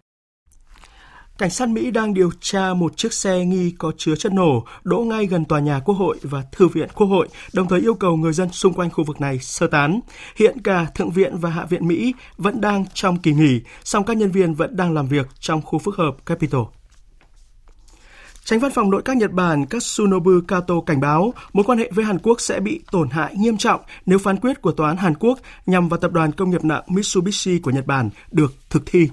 Cảnh 1.38 1.51
sát 1.51 1.68
Mỹ 1.68 1.90
đang 1.90 2.14
điều 2.14 2.31
tra 2.40 2.75
một 2.75 2.96
chiếc 2.96 3.12
xe 3.12 3.44
nghi 3.44 3.75
có 3.79 3.92
chứa 3.96 4.16
chất 4.16 4.33
nổ 4.33 4.64
đỗ 4.85 4.99
ngay 4.99 5.27
gần 5.27 5.44
tòa 5.44 5.61
nhà 5.61 5.81
Quốc 5.85 5.94
hội 5.94 6.16
và 6.22 6.42
Thư 6.53 6.68
viện 6.68 6.88
Quốc 6.94 7.07
hội, 7.07 7.29
đồng 7.53 7.68
thời 7.68 7.81
yêu 7.81 7.94
cầu 7.94 8.16
người 8.16 8.33
dân 8.33 8.53
xung 8.53 8.72
quanh 8.72 8.90
khu 8.90 9.05
vực 9.05 9.20
này 9.20 9.38
sơ 9.38 9.66
tán. 9.66 10.01
Hiện 10.37 10.59
cả 10.64 10.87
Thượng 10.94 11.11
viện 11.11 11.38
và 11.38 11.51
Hạ 11.51 11.64
viện 11.64 11.88
Mỹ 11.88 12.14
vẫn 12.38 12.61
đang 12.61 12.85
trong 12.94 13.18
kỳ 13.18 13.33
nghỉ, 13.33 13.61
song 13.85 14.05
các 14.05 14.16
nhân 14.16 14.31
viên 14.31 14.55
vẫn 14.55 14.77
đang 14.77 14.94
làm 14.94 15.07
việc 15.09 15.27
trong 15.40 15.62
khu 15.62 15.79
phức 15.79 15.96
hợp 15.96 16.16
Capitol. 16.27 16.64
Tránh 18.44 18.59
văn 18.59 18.72
phòng 18.75 18.90
nội 18.90 19.03
các 19.05 19.16
Nhật 19.16 19.33
Bản 19.33 19.66
Katsunobu 19.66 20.40
Kato 20.49 20.75
cảnh 20.87 21.01
báo 21.01 21.35
mối 21.53 21.64
quan 21.64 21.79
hệ 21.79 21.90
với 21.94 22.05
Hàn 22.05 22.18
Quốc 22.18 22.40
sẽ 22.40 22.61
bị 22.61 22.81
tổn 22.90 23.11
hại 23.11 23.35
nghiêm 23.37 23.57
trọng 23.57 23.81
nếu 24.07 24.18
phán 24.18 24.37
quyết 24.37 24.62
của 24.62 24.72
Tòa 24.72 24.88
án 24.88 24.96
Hàn 24.96 25.14
Quốc 25.14 25.38
nhằm 25.66 25.88
vào 25.88 26.01
tập 26.01 26.12
đoàn 26.12 26.33
công 26.33 26.51
nghiệp 26.51 26.64
nặng 26.64 26.83
Mitsubishi 26.88 27.59
của 27.59 27.70
Nhật 27.70 27.87
Bản 27.87 28.11
được 28.33 28.55
thực 28.70 28.83
thi. 28.87 29.09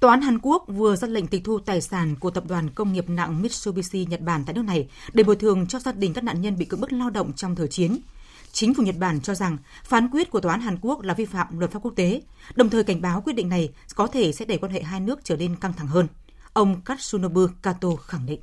Tòa 0.00 0.10
án 0.10 0.20
Hàn 0.20 0.38
Quốc 0.42 0.64
vừa 0.68 0.96
ra 0.96 1.08
lệnh 1.08 1.26
tịch 1.26 1.44
thu 1.44 1.58
tài 1.58 1.80
sản 1.80 2.16
của 2.16 2.30
tập 2.30 2.44
đoàn 2.48 2.70
công 2.70 2.92
nghiệp 2.92 3.04
nặng 3.08 3.42
Mitsubishi 3.42 4.06
Nhật 4.10 4.20
Bản 4.20 4.44
tại 4.44 4.54
nước 4.54 4.62
này 4.62 4.88
để 5.12 5.24
bồi 5.24 5.36
thường 5.36 5.66
cho 5.66 5.78
gia 5.78 5.92
đình 5.92 6.12
các 6.12 6.24
nạn 6.24 6.40
nhân 6.40 6.58
bị 6.58 6.64
cưỡng 6.64 6.80
bức 6.80 6.92
lao 6.92 7.10
động 7.10 7.32
trong 7.32 7.54
thời 7.54 7.68
chiến. 7.68 7.98
Chính 8.52 8.74
phủ 8.74 8.82
Nhật 8.82 8.96
Bản 8.98 9.20
cho 9.20 9.34
rằng 9.34 9.56
phán 9.84 10.08
quyết 10.08 10.30
của 10.30 10.40
tòa 10.40 10.52
án 10.52 10.60
Hàn 10.60 10.78
Quốc 10.80 11.02
là 11.02 11.14
vi 11.14 11.24
phạm 11.24 11.58
luật 11.58 11.70
pháp 11.70 11.78
quốc 11.82 11.92
tế, 11.96 12.22
đồng 12.54 12.70
thời 12.70 12.84
cảnh 12.84 13.00
báo 13.00 13.20
quyết 13.20 13.32
định 13.32 13.48
này 13.48 13.72
có 13.94 14.06
thể 14.06 14.32
sẽ 14.32 14.44
đẩy 14.44 14.58
quan 14.58 14.72
hệ 14.72 14.82
hai 14.82 15.00
nước 15.00 15.20
trở 15.24 15.36
nên 15.36 15.56
căng 15.56 15.72
thẳng 15.72 15.86
hơn. 15.86 16.06
Ông 16.52 16.80
Katsunobu 16.80 17.46
Kato 17.62 17.88
khẳng 17.96 18.26
định. 18.26 18.40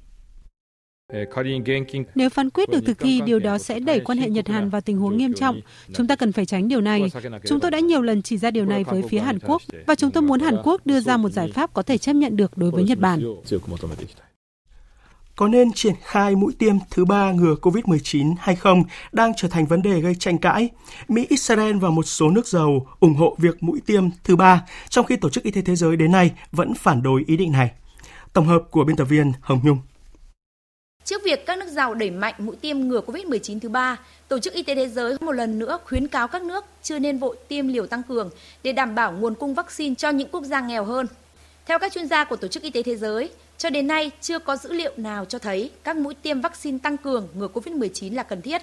Nếu 2.15 2.29
phán 2.29 2.49
quyết 2.49 2.69
được 2.69 2.79
thực 2.85 2.99
thi, 2.99 3.21
điều 3.25 3.39
đó 3.39 3.57
sẽ 3.57 3.79
đẩy 3.79 3.99
quan 3.99 4.17
hệ 4.17 4.29
Nhật 4.29 4.47
Hàn 4.47 4.69
vào 4.69 4.81
tình 4.81 4.97
huống 4.97 5.17
nghiêm 5.17 5.33
trọng. 5.33 5.61
Chúng 5.93 6.07
ta 6.07 6.15
cần 6.15 6.31
phải 6.31 6.45
tránh 6.45 6.67
điều 6.67 6.81
này. 6.81 7.11
Chúng 7.47 7.59
tôi 7.59 7.71
đã 7.71 7.79
nhiều 7.79 8.01
lần 8.01 8.21
chỉ 8.21 8.37
ra 8.37 8.51
điều 8.51 8.65
này 8.65 8.83
với 8.83 9.03
phía 9.09 9.19
Hàn 9.19 9.39
Quốc 9.39 9.61
và 9.87 9.95
chúng 9.95 10.11
tôi 10.11 10.23
muốn 10.23 10.39
Hàn 10.39 10.57
Quốc 10.63 10.85
đưa 10.85 10.99
ra 10.99 11.17
một 11.17 11.29
giải 11.29 11.51
pháp 11.53 11.73
có 11.73 11.81
thể 11.81 11.97
chấp 11.97 12.13
nhận 12.13 12.35
được 12.35 12.57
đối 12.57 12.71
với 12.71 12.83
Nhật 12.83 12.99
Bản. 12.99 13.23
Có 15.35 15.47
nên 15.47 15.71
triển 15.73 15.93
khai 16.03 16.35
mũi 16.35 16.53
tiêm 16.59 16.75
thứ 16.91 17.05
ba 17.05 17.31
ngừa 17.31 17.55
COVID-19 17.61 18.35
hay 18.39 18.55
không 18.55 18.83
đang 19.11 19.31
trở 19.37 19.47
thành 19.47 19.65
vấn 19.65 19.81
đề 19.81 20.01
gây 20.01 20.15
tranh 20.15 20.37
cãi. 20.37 20.69
Mỹ, 21.07 21.25
Israel 21.29 21.77
và 21.77 21.89
một 21.89 22.03
số 22.03 22.29
nước 22.29 22.47
giàu 22.47 22.87
ủng 22.99 23.13
hộ 23.13 23.35
việc 23.39 23.63
mũi 23.63 23.81
tiêm 23.85 24.03
thứ 24.23 24.35
ba, 24.35 24.65
trong 24.89 25.05
khi 25.05 25.15
Tổ 25.15 25.29
chức 25.29 25.43
Y 25.43 25.51
tế 25.51 25.61
Thế 25.61 25.75
giới 25.75 25.95
đến 25.95 26.11
nay 26.11 26.31
vẫn 26.51 26.73
phản 26.73 27.03
đối 27.03 27.23
ý 27.27 27.37
định 27.37 27.51
này. 27.51 27.71
Tổng 28.33 28.45
hợp 28.45 28.61
của 28.71 28.83
biên 28.83 28.95
tập 28.95 29.05
viên 29.05 29.31
Hồng 29.41 29.59
Nhung. 29.63 29.77
Trước 31.05 31.23
việc 31.23 31.45
các 31.45 31.57
nước 31.57 31.67
giàu 31.69 31.93
đẩy 31.93 32.11
mạnh 32.11 32.33
mũi 32.37 32.55
tiêm 32.55 32.79
ngừa 32.79 33.01
COVID-19 33.01 33.59
thứ 33.59 33.69
ba, 33.69 33.99
Tổ 34.27 34.39
chức 34.39 34.53
Y 34.53 34.63
tế 34.63 34.75
Thế 34.75 34.87
giới 34.87 35.17
một 35.21 35.31
lần 35.31 35.59
nữa 35.59 35.79
khuyến 35.85 36.07
cáo 36.07 36.27
các 36.27 36.41
nước 36.43 36.65
chưa 36.83 36.99
nên 36.99 37.17
vội 37.17 37.37
tiêm 37.47 37.67
liều 37.67 37.87
tăng 37.87 38.03
cường 38.03 38.29
để 38.63 38.71
đảm 38.71 38.95
bảo 38.95 39.11
nguồn 39.11 39.35
cung 39.35 39.53
vaccine 39.53 39.95
cho 39.95 40.09
những 40.09 40.29
quốc 40.31 40.43
gia 40.43 40.61
nghèo 40.61 40.83
hơn. 40.83 41.07
Theo 41.65 41.79
các 41.79 41.93
chuyên 41.93 42.07
gia 42.07 42.23
của 42.23 42.35
Tổ 42.35 42.47
chức 42.47 42.63
Y 42.63 42.69
tế 42.69 42.83
Thế 42.83 42.95
giới, 42.95 43.29
cho 43.57 43.69
đến 43.69 43.87
nay 43.87 44.11
chưa 44.21 44.39
có 44.39 44.57
dữ 44.57 44.73
liệu 44.73 44.91
nào 44.97 45.25
cho 45.25 45.39
thấy 45.39 45.71
các 45.83 45.97
mũi 45.97 46.13
tiêm 46.13 46.41
vaccine 46.41 46.77
tăng 46.83 46.97
cường 46.97 47.27
ngừa 47.35 47.47
COVID-19 47.53 48.15
là 48.15 48.23
cần 48.23 48.41
thiết. 48.41 48.61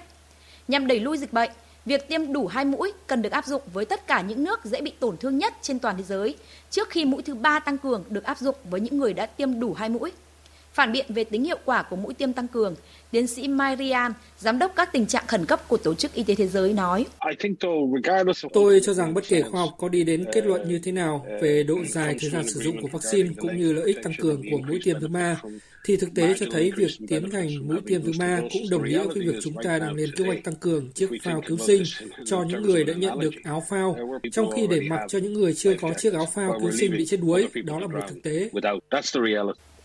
Nhằm 0.67 0.87
đẩy 0.87 0.99
lui 0.99 1.17
dịch 1.17 1.33
bệnh, 1.33 1.51
việc 1.85 2.07
tiêm 2.07 2.33
đủ 2.33 2.47
hai 2.47 2.65
mũi 2.65 2.93
cần 3.07 3.21
được 3.21 3.31
áp 3.31 3.45
dụng 3.45 3.61
với 3.73 3.85
tất 3.85 4.07
cả 4.07 4.21
những 4.21 4.43
nước 4.43 4.59
dễ 4.63 4.81
bị 4.81 4.91
tổn 4.99 5.17
thương 5.17 5.37
nhất 5.37 5.53
trên 5.61 5.79
toàn 5.79 5.97
thế 5.97 6.03
giới, 6.03 6.37
trước 6.69 6.89
khi 6.89 7.05
mũi 7.05 7.21
thứ 7.21 7.35
ba 7.35 7.59
tăng 7.59 7.77
cường 7.77 8.03
được 8.09 8.23
áp 8.23 8.39
dụng 8.39 8.55
với 8.69 8.81
những 8.81 8.97
người 8.97 9.13
đã 9.13 9.25
tiêm 9.25 9.59
đủ 9.59 9.73
hai 9.73 9.89
mũi. 9.89 10.11
Phản 10.73 10.91
biện 10.91 11.05
về 11.09 11.23
tính 11.23 11.43
hiệu 11.43 11.57
quả 11.65 11.83
của 11.83 11.95
mũi 11.95 12.13
tiêm 12.13 12.33
tăng 12.33 12.47
cường, 12.47 12.75
tiến 13.11 13.27
sĩ 13.27 13.47
Marian, 13.47 14.11
giám 14.37 14.59
đốc 14.59 14.75
các 14.75 14.89
tình 14.93 15.05
trạng 15.05 15.23
khẩn 15.27 15.45
cấp 15.45 15.67
của 15.67 15.77
Tổ 15.77 15.93
chức 15.93 16.13
Y 16.13 16.23
tế 16.23 16.35
Thế 16.35 16.47
giới 16.47 16.73
nói. 16.73 17.05
Tôi 18.53 18.79
cho 18.83 18.93
rằng 18.93 19.13
bất 19.13 19.23
kể 19.27 19.41
khoa 19.41 19.61
học 19.61 19.69
có 19.77 19.89
đi 19.89 20.03
đến 20.03 20.25
kết 20.31 20.45
luận 20.45 20.69
như 20.69 20.79
thế 20.83 20.91
nào 20.91 21.25
về 21.41 21.63
độ 21.63 21.75
dài 21.85 22.15
thời 22.19 22.29
gian 22.29 22.47
sử 22.47 22.59
dụng 22.59 22.81
của 22.81 22.87
vaccine 22.91 23.29
cũng 23.37 23.57
như 23.57 23.73
lợi 23.73 23.85
ích 23.85 23.97
tăng 24.03 24.13
cường 24.21 24.41
của 24.51 24.57
mũi 24.67 24.79
tiêm 24.83 24.99
thứ 24.99 25.07
ba, 25.07 25.41
thì 25.85 25.97
thực 25.97 26.09
tế 26.15 26.33
cho 26.39 26.45
thấy 26.51 26.71
việc 26.77 26.91
tiến 27.07 27.31
hành 27.31 27.67
mũi 27.67 27.77
tiêm 27.85 28.01
thứ 28.01 28.11
ba 28.19 28.39
cũng 28.41 28.61
đồng 28.71 28.83
nghĩa 28.83 29.03
với 29.07 29.27
việc 29.27 29.35
chúng 29.41 29.55
ta 29.63 29.79
đang 29.79 29.93
lên 29.93 30.09
kế 30.15 30.25
hoạch 30.25 30.43
tăng 30.43 30.55
cường 30.55 30.91
chiếc 30.91 31.09
phao 31.23 31.41
cứu 31.47 31.57
sinh 31.57 31.83
cho 32.25 32.43
những 32.43 32.61
người 32.61 32.83
đã 32.83 32.93
nhận 32.93 33.19
được 33.19 33.33
áo 33.43 33.63
phao, 33.69 33.97
trong 34.31 34.51
khi 34.51 34.67
để 34.67 34.81
mặc 34.89 35.01
cho 35.07 35.19
những 35.19 35.33
người 35.33 35.53
chưa 35.53 35.73
có 35.81 35.93
chiếc 35.97 36.13
áo 36.13 36.27
phao 36.35 36.59
cứu 36.59 36.71
sinh 36.71 36.91
bị 36.91 37.05
chết 37.05 37.17
đuối, 37.21 37.47
đó 37.63 37.79
là 37.79 37.87
một 37.87 37.99
thực 38.07 38.23
tế. 38.23 38.49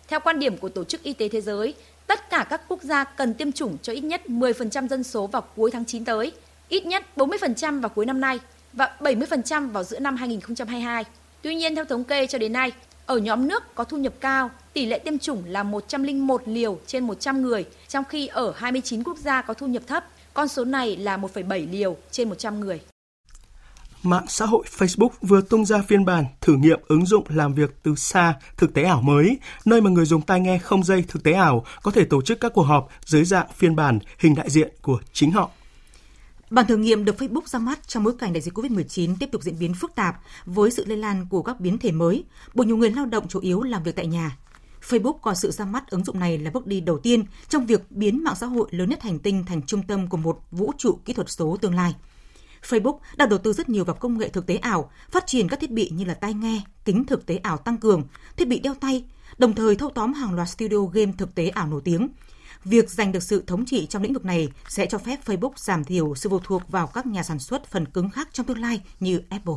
Theo 0.09 0.21
quan 0.21 0.39
điểm 0.39 0.57
của 0.57 0.69
Tổ 0.69 0.85
chức 0.85 1.03
Y 1.03 1.13
tế 1.13 1.29
Thế 1.29 1.41
giới, 1.41 1.75
tất 2.07 2.31
cả 2.31 2.47
các 2.51 2.63
quốc 2.69 2.83
gia 2.83 3.05
cần 3.05 3.35
tiêm 3.35 3.53
chủng 3.53 3.79
cho 3.83 3.93
ít 3.93 4.01
nhất 4.01 4.23
10% 4.27 4.89
dân 4.89 5.03
số 5.03 5.27
vào 5.27 5.43
cuối 5.57 5.71
tháng 5.71 5.85
9 5.85 6.05
tới, 6.05 6.33
ít 6.69 6.87
nhất 6.87 7.05
40% 7.17 7.81
vào 7.81 7.89
cuối 7.89 8.07
năm 8.07 8.21
nay 8.21 8.41
và 8.73 8.97
70% 9.01 9.71
vào 9.71 9.85
giữa 9.85 9.99
năm 9.99 10.17
2022. 10.17 11.05
Tuy 11.43 11.55
nhiên, 11.55 11.75
theo 11.75 11.85
thống 11.85 12.05
kê 12.05 12.27
cho 12.27 12.39
đến 12.39 12.53
nay, 12.53 12.73
ở 13.07 13.19
nhóm 13.19 13.49
nước 13.49 13.75
có 13.75 13.85
thu 13.85 13.97
nhập 13.97 14.13
cao, 14.21 14.51
tỷ 14.73 14.87
lệ 14.87 14.99
tiêm 14.99 15.19
chủng 15.19 15.43
là 15.47 15.63
101 15.63 16.43
liều 16.47 16.79
trên 16.87 17.07
100 17.07 17.43
người, 17.43 17.65
trong 17.89 18.05
khi 18.05 18.27
ở 18.27 18.53
29 18.57 19.03
quốc 19.03 19.19
gia 19.19 19.43
có 19.43 19.55
thu 19.55 19.67
nhập 19.67 19.83
thấp, 19.87 20.05
con 20.35 20.49
số 20.49 20.65
này 20.65 20.97
là 20.97 21.17
1,7 21.17 21.71
liều 21.71 21.97
trên 22.11 22.29
100 22.29 22.61
người 22.61 22.81
mạng 24.03 24.25
xã 24.29 24.47
hội 24.47 24.65
Facebook 24.79 25.11
vừa 25.21 25.41
tung 25.41 25.65
ra 25.65 25.83
phiên 25.83 26.05
bản 26.05 26.25
thử 26.41 26.57
nghiệm 26.57 26.81
ứng 26.89 27.07
dụng 27.07 27.25
làm 27.29 27.55
việc 27.55 27.83
từ 27.83 27.95
xa 27.95 28.35
thực 28.57 28.75
tế 28.75 28.83
ảo 28.83 29.03
mới, 29.03 29.39
nơi 29.65 29.81
mà 29.81 29.91
người 29.91 30.05
dùng 30.05 30.23
tai 30.23 30.41
nghe 30.41 30.59
không 30.59 30.85
dây 30.85 31.05
thực 31.09 31.23
tế 31.23 31.33
ảo 31.33 31.65
có 31.83 31.91
thể 31.91 32.05
tổ 32.05 32.23
chức 32.23 32.41
các 32.41 32.53
cuộc 32.55 32.63
họp 32.63 32.89
dưới 33.05 33.25
dạng 33.25 33.47
phiên 33.57 33.77
bản 33.77 33.99
hình 34.19 34.35
đại 34.35 34.51
diện 34.51 34.73
của 34.83 34.99
chính 35.13 35.31
họ. 35.31 35.51
Bản 36.51 36.67
thử 36.67 36.77
nghiệm 36.77 37.05
được 37.05 37.17
Facebook 37.19 37.47
ra 37.47 37.59
mắt 37.59 37.89
trong 37.89 38.05
bối 38.05 38.15
cảnh 38.19 38.33
đại 38.33 38.41
dịch 38.41 38.55
COVID-19 38.55 39.15
tiếp 39.21 39.29
tục 39.33 39.43
diễn 39.43 39.59
biến 39.59 39.75
phức 39.75 39.95
tạp 39.95 40.17
với 40.47 40.71
sự 40.71 40.85
lây 40.87 40.99
lan 40.99 41.27
của 41.31 41.43
các 41.43 41.61
biến 41.61 41.79
thể 41.79 41.93
mới, 41.93 42.25
buộc 42.55 42.67
nhiều 42.67 42.77
người 42.77 42.91
lao 42.91 43.07
động 43.07 43.29
chủ 43.29 43.41
yếu 43.41 43.63
làm 43.63 43.83
việc 43.83 43.97
tại 43.97 44.07
nhà. 44.07 44.37
Facebook 44.89 45.19
coi 45.19 45.37
sự 45.37 45.51
ra 45.51 45.65
mắt 45.65 45.91
ứng 45.91 46.05
dụng 46.05 46.19
này 46.19 46.39
là 46.39 46.51
bước 46.51 46.67
đi 46.67 46.81
đầu 46.81 46.99
tiên 46.99 47.25
trong 47.49 47.67
việc 47.67 47.91
biến 47.91 48.25
mạng 48.25 48.35
xã 48.41 48.47
hội 48.47 48.69
lớn 48.71 48.89
nhất 48.89 49.03
hành 49.03 49.19
tinh 49.19 49.45
thành 49.47 49.63
trung 49.63 49.83
tâm 49.83 50.07
của 50.07 50.17
một 50.17 50.39
vũ 50.51 50.73
trụ 50.79 50.99
kỹ 51.05 51.13
thuật 51.13 51.31
số 51.31 51.57
tương 51.61 51.75
lai. 51.75 51.95
Facebook 52.69 52.99
đã 53.17 53.27
đầu 53.27 53.39
tư 53.39 53.53
rất 53.53 53.69
nhiều 53.69 53.85
vào 53.85 53.97
công 53.97 54.19
nghệ 54.19 54.29
thực 54.29 54.47
tế 54.47 54.57
ảo, 54.57 54.91
phát 55.11 55.27
triển 55.27 55.49
các 55.49 55.61
thiết 55.61 55.71
bị 55.71 55.91
như 55.91 56.05
là 56.05 56.15
tai 56.15 56.35
nghe, 56.35 56.61
kính 56.85 57.05
thực 57.05 57.27
tế 57.27 57.37
ảo 57.37 57.57
tăng 57.57 57.79
cường, 57.79 58.03
thiết 58.37 58.49
bị 58.49 58.59
đeo 58.59 58.75
tay, 58.75 59.05
đồng 59.39 59.55
thời 59.55 59.77
thâu 59.77 59.91
tóm 59.95 60.13
hàng 60.13 60.35
loạt 60.35 60.49
studio 60.49 60.79
game 60.93 61.13
thực 61.19 61.35
tế 61.35 61.49
ảo 61.49 61.67
nổi 61.67 61.81
tiếng. 61.85 62.09
Việc 62.65 62.91
giành 62.91 63.13
được 63.13 63.23
sự 63.23 63.45
thống 63.47 63.65
trị 63.65 63.87
trong 63.87 64.03
lĩnh 64.03 64.13
vực 64.13 64.25
này 64.25 64.49
sẽ 64.69 64.87
cho 64.87 64.99
phép 64.99 65.21
Facebook 65.25 65.53
giảm 65.57 65.85
thiểu 65.85 66.15
sự 66.15 66.29
phụ 66.29 66.41
thuộc 66.45 66.63
vào 66.69 66.87
các 66.87 67.07
nhà 67.07 67.23
sản 67.23 67.39
xuất 67.39 67.67
phần 67.67 67.87
cứng 67.87 68.11
khác 68.11 68.29
trong 68.33 68.47
tương 68.47 68.59
lai 68.59 68.81
như 69.01 69.23
Apple. 69.29 69.55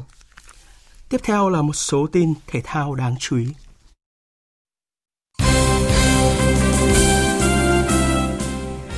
Tiếp 1.10 1.22
theo 1.24 1.50
là 1.50 1.62
một 1.62 1.74
số 1.74 2.08
tin 2.12 2.34
thể 2.48 2.62
thao 2.64 2.96
đáng 2.96 3.16
chú 3.20 3.38
ý. 3.38 3.48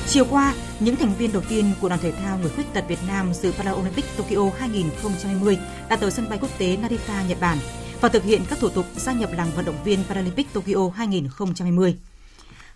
Chiều 0.08 0.24
qua, 0.30 0.54
những 0.80 0.96
thành 0.96 1.14
viên 1.18 1.32
đầu 1.32 1.42
tiên 1.48 1.72
của 1.80 1.88
đoàn 1.88 2.00
thể 2.00 2.12
thao 2.12 2.38
người 2.38 2.50
khuyết 2.50 2.64
tật 2.74 2.84
Việt 2.88 2.98
Nam 3.08 3.34
dự 3.34 3.52
Paralympic 3.52 4.04
Tokyo 4.16 4.50
2020 4.58 5.58
đã 5.88 5.96
tới 5.96 6.10
sân 6.10 6.28
bay 6.28 6.38
quốc 6.42 6.58
tế 6.58 6.76
Narita, 6.76 7.22
Nhật 7.28 7.40
Bản 7.40 7.58
và 8.00 8.08
thực 8.08 8.24
hiện 8.24 8.42
các 8.48 8.58
thủ 8.58 8.68
tục 8.68 8.86
gia 8.96 9.12
nhập 9.12 9.30
làng 9.36 9.50
vận 9.56 9.64
động 9.64 9.84
viên 9.84 10.04
Paralympic 10.08 10.52
Tokyo 10.52 10.90
2020. 10.94 11.96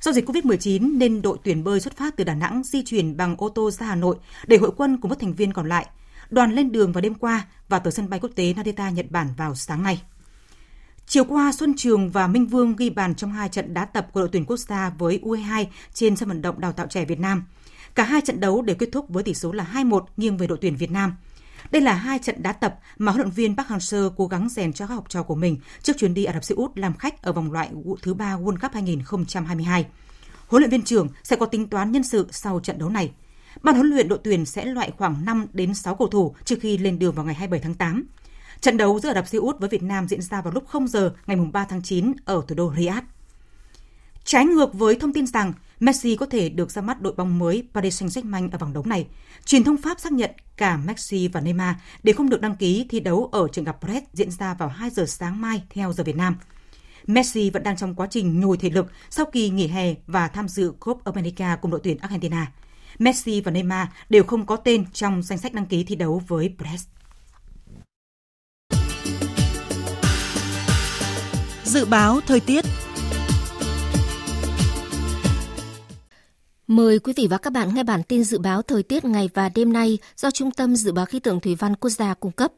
Do 0.01 0.13
dịch 0.13 0.29
COVID-19 0.29 0.99
nên 0.99 1.23
đội 1.23 1.39
tuyển 1.45 1.65
bơi 1.65 1.81
xuất 1.81 1.97
phát 1.97 2.17
từ 2.17 2.25
Đà 2.25 2.35
Nẵng 2.35 2.63
di 2.65 2.83
chuyển 2.83 3.17
bằng 3.17 3.37
ô 3.39 3.49
tô 3.49 3.71
ra 3.71 3.87
Hà 3.87 3.95
Nội 3.95 4.17
để 4.47 4.57
hội 4.57 4.71
quân 4.77 4.99
cùng 5.01 5.11
các 5.11 5.19
thành 5.21 5.35
viên 5.35 5.53
còn 5.53 5.69
lại. 5.69 5.87
Đoàn 6.31 6.53
lên 6.53 6.73
đường 6.73 6.93
vào 6.93 7.01
đêm 7.01 7.15
qua 7.15 7.47
và 7.69 7.79
tới 7.79 7.93
sân 7.93 8.11
bay 8.11 8.21
quốc 8.21 8.31
tế 8.35 8.55
Narita, 8.57 8.91
Nhật 8.91 9.07
Bản 9.11 9.29
vào 9.37 9.55
sáng 9.55 9.83
nay. 9.83 10.03
Chiều 11.07 11.25
qua, 11.25 11.53
Xuân 11.53 11.75
Trường 11.77 12.11
và 12.11 12.27
Minh 12.27 12.47
Vương 12.47 12.77
ghi 12.77 12.91
bàn 12.91 13.15
trong 13.15 13.33
hai 13.33 13.49
trận 13.49 13.75
đá 13.75 13.85
tập 13.85 14.07
của 14.13 14.21
đội 14.21 14.29
tuyển 14.33 14.45
quốc 14.45 14.57
gia 14.57 14.91
với 14.99 15.21
U22 15.23 15.65
trên 15.95 16.17
sân 16.17 16.29
vận 16.29 16.43
động 16.43 16.61
đào 16.61 16.73
tạo 16.73 16.87
trẻ 16.87 17.05
Việt 17.05 17.21
Nam. 17.21 17.45
Cả 17.99 18.05
hai 18.05 18.21
trận 18.21 18.41
đấu 18.41 18.63
đều 18.63 18.77
kết 18.77 18.89
thúc 18.93 19.09
với 19.09 19.23
tỷ 19.23 19.35
số 19.35 19.53
là 19.53 19.67
2-1 19.73 20.05
nghiêng 20.17 20.37
về 20.37 20.47
đội 20.47 20.59
tuyển 20.61 20.77
Việt 20.77 20.91
Nam. 20.91 21.17
Đây 21.71 21.83
là 21.83 21.95
hai 21.95 22.19
trận 22.19 22.43
đá 22.43 22.53
tập 22.53 22.79
mà 22.99 23.13
huấn 23.13 23.23
luyện 23.23 23.31
viên 23.31 23.57
Park 23.57 23.69
Hang-seo 23.69 24.11
cố 24.17 24.27
gắng 24.27 24.49
rèn 24.49 24.73
cho 24.73 24.87
các 24.87 24.95
học 24.95 25.05
trò 25.09 25.23
của 25.23 25.35
mình 25.35 25.59
trước 25.83 25.97
chuyến 25.99 26.15
đi 26.15 26.25
Ả 26.25 26.33
Rập 26.33 26.45
Xê 26.45 26.55
Út 26.55 26.79
làm 26.79 26.95
khách 26.95 27.23
ở 27.23 27.33
vòng 27.33 27.53
loại 27.53 27.71
thứ 28.03 28.15
ba 28.15 28.37
World 28.37 28.57
Cup 28.57 28.73
2022. 28.73 29.87
Huấn 30.49 30.63
luyện 30.63 30.71
viên 30.71 30.83
trưởng 30.83 31.09
sẽ 31.23 31.37
có 31.37 31.47
tính 31.47 31.69
toán 31.69 31.93
nhân 31.93 32.03
sự 32.03 32.29
sau 32.31 32.61
trận 32.61 32.79
đấu 32.79 32.89
này. 32.89 33.11
Ban 33.63 33.75
huấn 33.75 33.87
luyện 33.87 34.09
đội 34.09 34.19
tuyển 34.25 34.47
sẽ 34.47 34.65
loại 34.65 34.91
khoảng 34.99 35.25
5 35.25 35.47
đến 35.53 35.75
6 35.75 35.95
cầu 35.95 36.09
thủ 36.09 36.35
trước 36.45 36.57
khi 36.61 36.79
lên 36.79 36.99
đường 36.99 37.15
vào 37.15 37.25
ngày 37.25 37.35
27 37.35 37.61
tháng 37.61 37.75
8. 37.75 38.07
Trận 38.61 38.77
đấu 38.77 39.01
giữa 39.01 39.09
Ả 39.09 39.15
Rập 39.15 39.29
Xê 39.29 39.39
Út 39.39 39.59
với 39.59 39.69
Việt 39.69 39.83
Nam 39.83 40.09
diễn 40.09 40.23
ra 40.23 40.43
vào 40.43 40.53
lúc 40.53 40.65
0 40.69 40.89
giờ 40.89 41.15
ngày 41.27 41.37
3 41.53 41.65
tháng 41.65 41.83
9 41.83 42.13
ở 42.25 42.43
thủ 42.49 42.55
đô 42.55 42.73
Riyadh. 42.77 43.05
Trái 44.29 44.45
ngược 44.45 44.75
với 44.75 44.95
thông 44.95 45.13
tin 45.13 45.27
rằng 45.27 45.53
Messi 45.81 46.17
có 46.17 46.27
thể 46.27 46.49
được 46.49 46.71
ra 46.71 46.83
mắt 46.83 47.01
đội 47.01 47.13
bóng 47.13 47.39
mới 47.39 47.69
Paris 47.75 48.03
Saint-Germain 48.03 48.51
ở 48.53 48.59
vòng 48.59 48.73
đấu 48.73 48.85
này, 48.87 49.07
truyền 49.45 49.65
thông 49.65 49.77
Pháp 49.77 50.01
xác 50.01 50.13
nhận 50.13 50.31
cả 50.57 50.77
Messi 50.77 51.29
và 51.29 51.41
Neymar 51.41 51.77
đều 52.03 52.15
không 52.15 52.31
được 52.31 52.41
đăng 52.41 52.57
ký 52.57 52.87
thi 52.91 53.01
đấu 53.01 53.29
ở 53.33 53.49
trận 53.49 53.65
gặp 53.65 53.77
Brest 53.81 54.05
diễn 54.13 54.31
ra 54.31 54.55
vào 54.55 54.69
2 54.69 54.91
giờ 54.91 55.07
sáng 55.07 55.41
mai 55.41 55.63
theo 55.71 55.93
giờ 55.93 56.05
Việt 56.05 56.17
Nam. 56.17 56.37
Messi 57.07 57.51
vẫn 57.51 57.63
đang 57.63 57.77
trong 57.77 57.95
quá 57.95 58.07
trình 58.11 58.41
nhồi 58.41 58.57
thể 58.57 58.71
lực 58.71 58.87
sau 59.11 59.27
kỳ 59.33 59.51
nghỉ 59.51 59.67
hè 59.67 59.95
và 60.07 60.29
tham 60.29 60.49
dự 60.49 60.73
Copa 60.81 61.01
America 61.05 61.57
cùng 61.57 61.71
đội 61.71 61.81
tuyển 61.85 61.99
Argentina. 61.99 62.53
Messi 62.99 63.41
và 63.41 63.51
Neymar 63.51 63.89
đều 64.09 64.25
không 64.25 64.47
có 64.47 64.57
tên 64.57 64.85
trong 64.93 65.23
danh 65.23 65.39
sách 65.39 65.55
đăng 65.55 65.67
ký 65.67 65.85
thi 65.85 65.97
đấu 65.97 66.23
với 66.29 66.55
Brest. 66.59 66.87
Dự 71.65 71.85
báo 71.85 72.21
thời 72.27 72.41
tiết 72.41 72.65
Mời 76.69 76.99
quý 76.99 77.13
vị 77.17 77.27
và 77.31 77.39
các 77.39 77.53
bạn 77.53 77.75
nghe 77.75 77.83
bản 77.83 78.03
tin 78.03 78.25
dự 78.25 78.39
báo 78.39 78.63
thời 78.63 78.83
tiết 78.83 79.05
ngày 79.05 79.29
và 79.35 79.49
đêm 79.49 79.73
nay 79.73 79.99
do 80.17 80.31
Trung 80.31 80.51
tâm 80.51 80.77
Dự 80.77 80.93
báo 80.93 81.07
Khí 81.07 81.21
tượng 81.21 81.41
Thủy 81.41 81.55
văn 81.55 81.77
Quốc 81.77 81.91
gia 81.91 82.15
cung 82.15 82.33
cấp. 82.33 82.53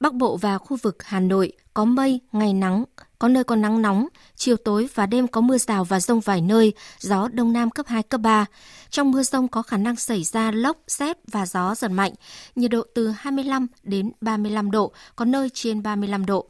Bắc 0.00 0.14
Bộ 0.14 0.36
và 0.36 0.58
khu 0.58 0.76
vực 0.82 0.96
Hà 1.02 1.20
Nội 1.20 1.52
có 1.74 1.84
mây, 1.84 2.20
ngày 2.32 2.52
nắng, 2.52 2.84
có 3.18 3.28
nơi 3.28 3.44
có 3.44 3.56
nắng 3.56 3.82
nóng, 3.82 4.06
chiều 4.36 4.56
tối 4.56 4.88
và 4.94 5.06
đêm 5.06 5.28
có 5.28 5.40
mưa 5.40 5.58
rào 5.58 5.84
và 5.84 6.00
rông 6.00 6.20
vài 6.20 6.40
nơi, 6.40 6.72
gió 6.98 7.28
đông 7.28 7.52
nam 7.52 7.70
cấp 7.70 7.86
2, 7.86 8.02
cấp 8.02 8.20
3. 8.20 8.46
Trong 8.90 9.10
mưa 9.10 9.22
rông 9.22 9.48
có 9.48 9.62
khả 9.62 9.76
năng 9.76 9.96
xảy 9.96 10.24
ra 10.24 10.50
lốc, 10.50 10.76
xét 10.88 11.16
và 11.32 11.46
gió 11.46 11.74
giật 11.74 11.88
mạnh, 11.88 12.12
nhiệt 12.56 12.70
độ 12.70 12.82
từ 12.94 13.08
25 13.08 13.66
đến 13.82 14.12
35 14.20 14.70
độ, 14.70 14.92
có 15.16 15.24
nơi 15.24 15.50
trên 15.50 15.82
35 15.82 16.26
độ. 16.26 16.46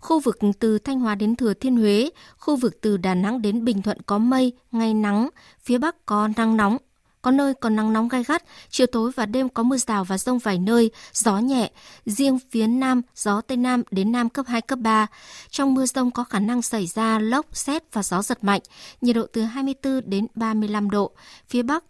Khu 0.00 0.20
vực 0.20 0.38
từ 0.58 0.78
Thanh 0.78 1.00
Hóa 1.00 1.14
đến 1.14 1.36
Thừa 1.36 1.54
Thiên 1.54 1.76
Huế, 1.76 2.10
khu 2.38 2.56
vực 2.56 2.80
từ 2.80 2.96
Đà 2.96 3.14
Nẵng 3.14 3.42
đến 3.42 3.64
Bình 3.64 3.82
Thuận 3.82 4.02
có 4.02 4.18
mây, 4.18 4.52
ngày 4.72 4.94
nắng, 4.94 5.28
phía 5.62 5.78
Bắc 5.78 6.06
có 6.06 6.28
nắng 6.36 6.56
nóng, 6.56 6.76
có 7.22 7.30
nơi 7.30 7.54
còn 7.54 7.76
nắng 7.76 7.92
nóng 7.92 8.08
gai 8.08 8.24
gắt, 8.24 8.42
chiều 8.70 8.86
tối 8.86 9.10
và 9.16 9.26
đêm 9.26 9.48
có 9.48 9.62
mưa 9.62 9.76
rào 9.76 10.04
và 10.04 10.18
rông 10.18 10.38
vài 10.38 10.58
nơi, 10.58 10.90
gió 11.12 11.38
nhẹ, 11.38 11.70
riêng 12.06 12.38
phía 12.50 12.66
Nam, 12.66 13.02
gió 13.16 13.40
Tây 13.40 13.56
Nam 13.56 13.82
đến 13.90 14.12
Nam 14.12 14.28
cấp 14.28 14.46
2, 14.48 14.60
cấp 14.60 14.78
3. 14.78 15.06
Trong 15.50 15.74
mưa 15.74 15.86
rông 15.86 16.10
có 16.10 16.24
khả 16.24 16.38
năng 16.38 16.62
xảy 16.62 16.86
ra 16.86 17.18
lốc, 17.18 17.46
xét 17.56 17.82
và 17.92 18.02
gió 18.02 18.22
giật 18.22 18.44
mạnh, 18.44 18.60
nhiệt 19.00 19.16
độ 19.16 19.26
từ 19.32 19.42
24 19.42 20.10
đến 20.10 20.26
35 20.34 20.90
độ. 20.90 21.10
Phía 21.48 21.62
Bắc, 21.62 21.84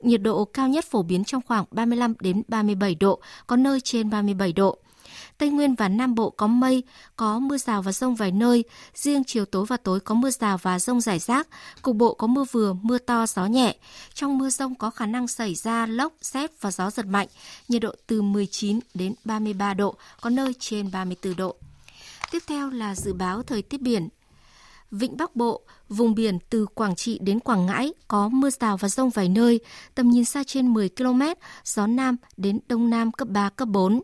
nhiệt 0.00 0.22
độ 0.22 0.44
cao 0.44 0.68
nhất 0.68 0.84
phổ 0.84 1.02
biến 1.02 1.24
trong 1.24 1.42
khoảng 1.46 1.64
35 1.70 2.14
đến 2.20 2.42
37 2.48 2.94
độ, 2.94 3.20
có 3.46 3.56
nơi 3.56 3.80
trên 3.80 4.10
37 4.10 4.52
độ. 4.52 4.78
Tây 5.38 5.48
Nguyên 5.48 5.74
và 5.74 5.88
Nam 5.88 6.14
Bộ 6.14 6.30
có 6.30 6.46
mây, 6.46 6.82
có 7.16 7.38
mưa 7.38 7.58
rào 7.58 7.82
và 7.82 7.92
rông 7.92 8.14
vài 8.14 8.32
nơi. 8.32 8.64
Riêng 8.94 9.24
chiều 9.24 9.44
tối 9.44 9.66
và 9.68 9.76
tối 9.76 10.00
có 10.00 10.14
mưa 10.14 10.30
rào 10.30 10.58
và 10.58 10.78
rông 10.78 11.00
rải 11.00 11.18
rác. 11.18 11.48
Cục 11.82 11.96
bộ 11.96 12.14
có 12.14 12.26
mưa 12.26 12.44
vừa, 12.52 12.72
mưa 12.72 12.98
to, 12.98 13.26
gió 13.26 13.46
nhẹ. 13.46 13.76
Trong 14.14 14.38
mưa 14.38 14.50
rông 14.50 14.74
có 14.74 14.90
khả 14.90 15.06
năng 15.06 15.28
xảy 15.28 15.54
ra 15.54 15.86
lốc, 15.86 16.12
xét 16.22 16.60
và 16.60 16.70
gió 16.70 16.90
giật 16.90 17.06
mạnh. 17.06 17.28
Nhiệt 17.68 17.82
độ 17.82 17.94
từ 18.06 18.22
19 18.22 18.80
đến 18.94 19.14
33 19.24 19.74
độ, 19.74 19.96
có 20.20 20.30
nơi 20.30 20.54
trên 20.58 20.90
34 20.90 21.36
độ. 21.36 21.56
Tiếp 22.30 22.42
theo 22.46 22.70
là 22.70 22.94
dự 22.94 23.12
báo 23.12 23.42
thời 23.42 23.62
tiết 23.62 23.80
biển. 23.80 24.08
Vịnh 24.90 25.16
Bắc 25.16 25.36
Bộ, 25.36 25.62
vùng 25.88 26.14
biển 26.14 26.38
từ 26.50 26.66
Quảng 26.66 26.96
Trị 26.96 27.18
đến 27.22 27.40
Quảng 27.40 27.66
Ngãi 27.66 27.92
có 28.08 28.28
mưa 28.28 28.50
rào 28.50 28.76
và 28.76 28.88
rông 28.88 29.10
vài 29.10 29.28
nơi, 29.28 29.60
tầm 29.94 30.08
nhìn 30.08 30.24
xa 30.24 30.44
trên 30.44 30.74
10 30.74 30.88
km, 30.88 31.22
gió 31.64 31.86
Nam 31.86 32.16
đến 32.36 32.58
Đông 32.68 32.90
Nam 32.90 33.12
cấp 33.12 33.28
3, 33.28 33.48
cấp 33.48 33.68
4. 33.68 34.00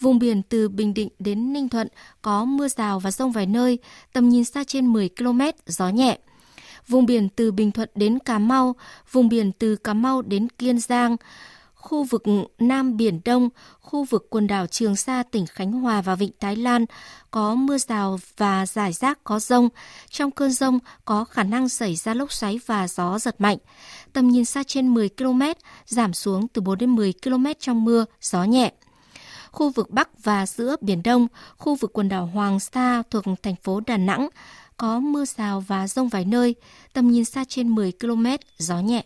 Vùng 0.00 0.18
biển 0.18 0.42
từ 0.42 0.68
Bình 0.68 0.94
Định 0.94 1.08
đến 1.18 1.52
Ninh 1.52 1.68
Thuận 1.68 1.88
có 2.22 2.44
mưa 2.44 2.68
rào 2.68 3.00
và 3.00 3.10
rông 3.10 3.32
vài 3.32 3.46
nơi, 3.46 3.78
tầm 4.12 4.28
nhìn 4.28 4.44
xa 4.44 4.64
trên 4.64 4.86
10 4.86 5.08
km, 5.18 5.40
gió 5.66 5.88
nhẹ. 5.88 6.18
Vùng 6.88 7.06
biển 7.06 7.28
từ 7.28 7.52
Bình 7.52 7.72
Thuận 7.72 7.88
đến 7.94 8.18
Cà 8.18 8.38
Mau, 8.38 8.74
vùng 9.12 9.28
biển 9.28 9.52
từ 9.52 9.76
Cà 9.76 9.94
Mau 9.94 10.22
đến 10.22 10.48
Kiên 10.48 10.78
Giang, 10.78 11.16
khu 11.74 12.04
vực 12.04 12.22
Nam 12.58 12.96
Biển 12.96 13.20
Đông, 13.24 13.48
khu 13.80 14.04
vực 14.04 14.26
quần 14.30 14.46
đảo 14.46 14.66
Trường 14.66 14.96
Sa, 14.96 15.22
tỉnh 15.22 15.46
Khánh 15.46 15.72
Hòa 15.72 16.00
và 16.00 16.14
Vịnh 16.14 16.32
Thái 16.40 16.56
Lan 16.56 16.86
có 17.30 17.54
mưa 17.54 17.78
rào 17.78 18.18
và 18.36 18.66
rải 18.66 18.92
rác 18.92 19.24
có 19.24 19.40
rông. 19.40 19.68
Trong 20.10 20.30
cơn 20.30 20.52
rông 20.52 20.78
có 21.04 21.24
khả 21.24 21.42
năng 21.42 21.68
xảy 21.68 21.96
ra 21.96 22.14
lốc 22.14 22.32
xoáy 22.32 22.60
và 22.66 22.88
gió 22.88 23.18
giật 23.18 23.40
mạnh. 23.40 23.58
Tầm 24.12 24.28
nhìn 24.28 24.44
xa 24.44 24.62
trên 24.62 24.94
10 24.94 25.08
km, 25.08 25.42
giảm 25.86 26.12
xuống 26.12 26.48
từ 26.48 26.62
4 26.62 26.78
đến 26.78 26.94
10 26.94 27.14
km 27.24 27.46
trong 27.58 27.84
mưa, 27.84 28.04
gió 28.20 28.44
nhẹ 28.44 28.72
khu 29.52 29.70
vực 29.70 29.90
Bắc 29.90 30.24
và 30.24 30.46
giữa 30.46 30.76
Biển 30.80 31.02
Đông, 31.02 31.26
khu 31.56 31.74
vực 31.74 31.92
quần 31.92 32.08
đảo 32.08 32.26
Hoàng 32.26 32.60
Sa 32.60 33.02
thuộc 33.10 33.24
thành 33.42 33.56
phố 33.62 33.80
Đà 33.86 33.96
Nẵng, 33.96 34.28
có 34.76 35.00
mưa 35.00 35.24
rào 35.24 35.60
và 35.60 35.88
rông 35.88 36.08
vài 36.08 36.24
nơi, 36.24 36.54
tầm 36.92 37.10
nhìn 37.10 37.24
xa 37.24 37.44
trên 37.48 37.68
10 37.68 37.92
km, 38.00 38.26
gió 38.58 38.80
nhẹ. 38.80 39.04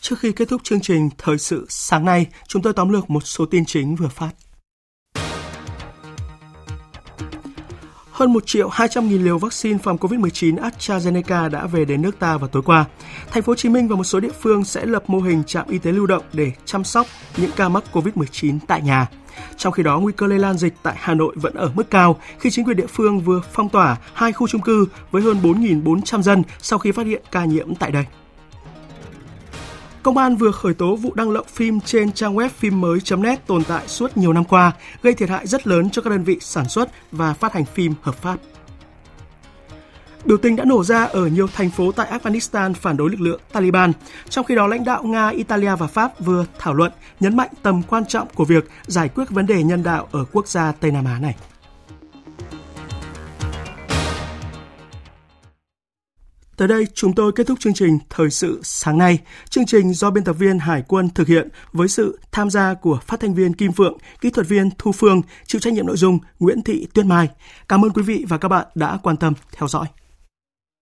Trước 0.00 0.18
khi 0.18 0.32
kết 0.32 0.48
thúc 0.48 0.60
chương 0.64 0.80
trình 0.80 1.10
Thời 1.18 1.38
sự 1.38 1.66
sáng 1.68 2.04
nay, 2.04 2.26
chúng 2.48 2.62
tôi 2.62 2.72
tóm 2.72 2.88
lược 2.88 3.10
một 3.10 3.26
số 3.26 3.46
tin 3.46 3.64
chính 3.64 3.96
vừa 3.96 4.08
phát. 4.08 4.32
Hơn 8.22 8.32
1 8.32 8.46
triệu 8.46 8.68
200 8.68 9.08
nghìn 9.08 9.24
liều 9.24 9.38
vaccine 9.38 9.78
phòng 9.78 9.96
COVID-19 9.96 10.56
AstraZeneca 10.56 11.50
đã 11.50 11.66
về 11.66 11.84
đến 11.84 12.02
nước 12.02 12.18
ta 12.18 12.36
vào 12.36 12.48
tối 12.48 12.62
qua. 12.62 12.84
Thành 13.30 13.42
phố 13.42 13.50
Hồ 13.50 13.54
Chí 13.54 13.68
Minh 13.68 13.88
và 13.88 13.96
một 13.96 14.04
số 14.04 14.20
địa 14.20 14.32
phương 14.40 14.64
sẽ 14.64 14.86
lập 14.86 15.02
mô 15.06 15.20
hình 15.20 15.42
trạm 15.46 15.68
y 15.68 15.78
tế 15.78 15.92
lưu 15.92 16.06
động 16.06 16.22
để 16.32 16.52
chăm 16.64 16.84
sóc 16.84 17.06
những 17.36 17.50
ca 17.56 17.68
mắc 17.68 17.84
COVID-19 17.92 18.58
tại 18.66 18.82
nhà. 18.82 19.08
Trong 19.56 19.72
khi 19.72 19.82
đó, 19.82 19.98
nguy 19.98 20.12
cơ 20.16 20.26
lây 20.26 20.38
lan 20.38 20.58
dịch 20.58 20.74
tại 20.82 20.94
Hà 20.98 21.14
Nội 21.14 21.34
vẫn 21.36 21.54
ở 21.54 21.72
mức 21.74 21.90
cao 21.90 22.20
khi 22.38 22.50
chính 22.50 22.64
quyền 22.64 22.76
địa 22.76 22.86
phương 22.86 23.20
vừa 23.20 23.40
phong 23.52 23.68
tỏa 23.68 23.96
hai 24.14 24.32
khu 24.32 24.48
chung 24.48 24.62
cư 24.62 24.86
với 25.10 25.22
hơn 25.22 25.36
4.400 25.42 26.22
dân 26.22 26.42
sau 26.58 26.78
khi 26.78 26.92
phát 26.92 27.06
hiện 27.06 27.22
ca 27.30 27.44
nhiễm 27.44 27.74
tại 27.74 27.90
đây. 27.90 28.04
Công 30.02 30.18
an 30.18 30.36
vừa 30.36 30.50
khởi 30.50 30.74
tố 30.74 30.96
vụ 30.96 31.12
đăng 31.14 31.30
lậu 31.30 31.44
phim 31.48 31.80
trên 31.80 32.12
trang 32.12 32.36
web 32.36 32.48
phim 32.48 32.80
mới.net 32.80 33.46
tồn 33.46 33.64
tại 33.64 33.88
suốt 33.88 34.16
nhiều 34.16 34.32
năm 34.32 34.44
qua, 34.44 34.72
gây 35.02 35.14
thiệt 35.14 35.28
hại 35.28 35.46
rất 35.46 35.66
lớn 35.66 35.90
cho 35.90 36.02
các 36.02 36.10
đơn 36.10 36.24
vị 36.24 36.38
sản 36.40 36.68
xuất 36.68 36.88
và 37.12 37.34
phát 37.34 37.52
hành 37.52 37.64
phim 37.64 37.94
hợp 38.02 38.14
pháp. 38.14 38.36
Biểu 40.24 40.36
tình 40.36 40.56
đã 40.56 40.64
nổ 40.64 40.84
ra 40.84 41.04
ở 41.04 41.26
nhiều 41.26 41.46
thành 41.54 41.70
phố 41.70 41.92
tại 41.92 42.18
Afghanistan 42.18 42.74
phản 42.74 42.96
đối 42.96 43.10
lực 43.10 43.20
lượng 43.20 43.40
Taliban. 43.52 43.92
Trong 44.28 44.44
khi 44.44 44.54
đó, 44.54 44.66
lãnh 44.66 44.84
đạo 44.84 45.02
Nga, 45.02 45.28
Italia 45.28 45.76
và 45.76 45.86
Pháp 45.86 46.20
vừa 46.20 46.46
thảo 46.58 46.74
luận 46.74 46.92
nhấn 47.20 47.36
mạnh 47.36 47.50
tầm 47.62 47.82
quan 47.82 48.06
trọng 48.06 48.28
của 48.34 48.44
việc 48.44 48.70
giải 48.86 49.08
quyết 49.08 49.30
vấn 49.30 49.46
đề 49.46 49.62
nhân 49.62 49.82
đạo 49.82 50.08
ở 50.12 50.24
quốc 50.32 50.48
gia 50.48 50.72
Tây 50.72 50.90
Nam 50.90 51.04
Á 51.04 51.18
này. 51.18 51.34
Tới 56.56 56.68
đây, 56.68 56.86
chúng 56.94 57.14
tôi 57.14 57.32
kết 57.32 57.46
thúc 57.46 57.60
chương 57.60 57.74
trình 57.74 57.98
Thời 58.10 58.30
sự 58.30 58.60
sáng 58.62 58.98
nay. 58.98 59.18
Chương 59.50 59.66
trình 59.66 59.94
do 59.94 60.10
biên 60.10 60.24
tập 60.24 60.32
viên 60.32 60.58
Hải 60.58 60.82
quân 60.88 61.08
thực 61.14 61.28
hiện 61.28 61.48
với 61.72 61.88
sự 61.88 62.18
tham 62.32 62.50
gia 62.50 62.74
của 62.74 62.98
phát 63.06 63.20
thanh 63.20 63.34
viên 63.34 63.54
Kim 63.54 63.72
Phượng, 63.72 63.98
kỹ 64.20 64.30
thuật 64.30 64.48
viên 64.48 64.70
Thu 64.78 64.92
Phương, 64.92 65.22
chịu 65.46 65.60
trách 65.60 65.72
nhiệm 65.72 65.86
nội 65.86 65.96
dung 65.96 66.18
Nguyễn 66.38 66.62
Thị 66.62 66.86
Tuyết 66.94 67.06
Mai. 67.06 67.28
Cảm 67.68 67.84
ơn 67.84 67.92
quý 67.92 68.02
vị 68.02 68.24
và 68.28 68.38
các 68.38 68.48
bạn 68.48 68.66
đã 68.74 68.98
quan 69.02 69.16
tâm 69.16 69.34
theo 69.52 69.68
dõi. 69.68 69.86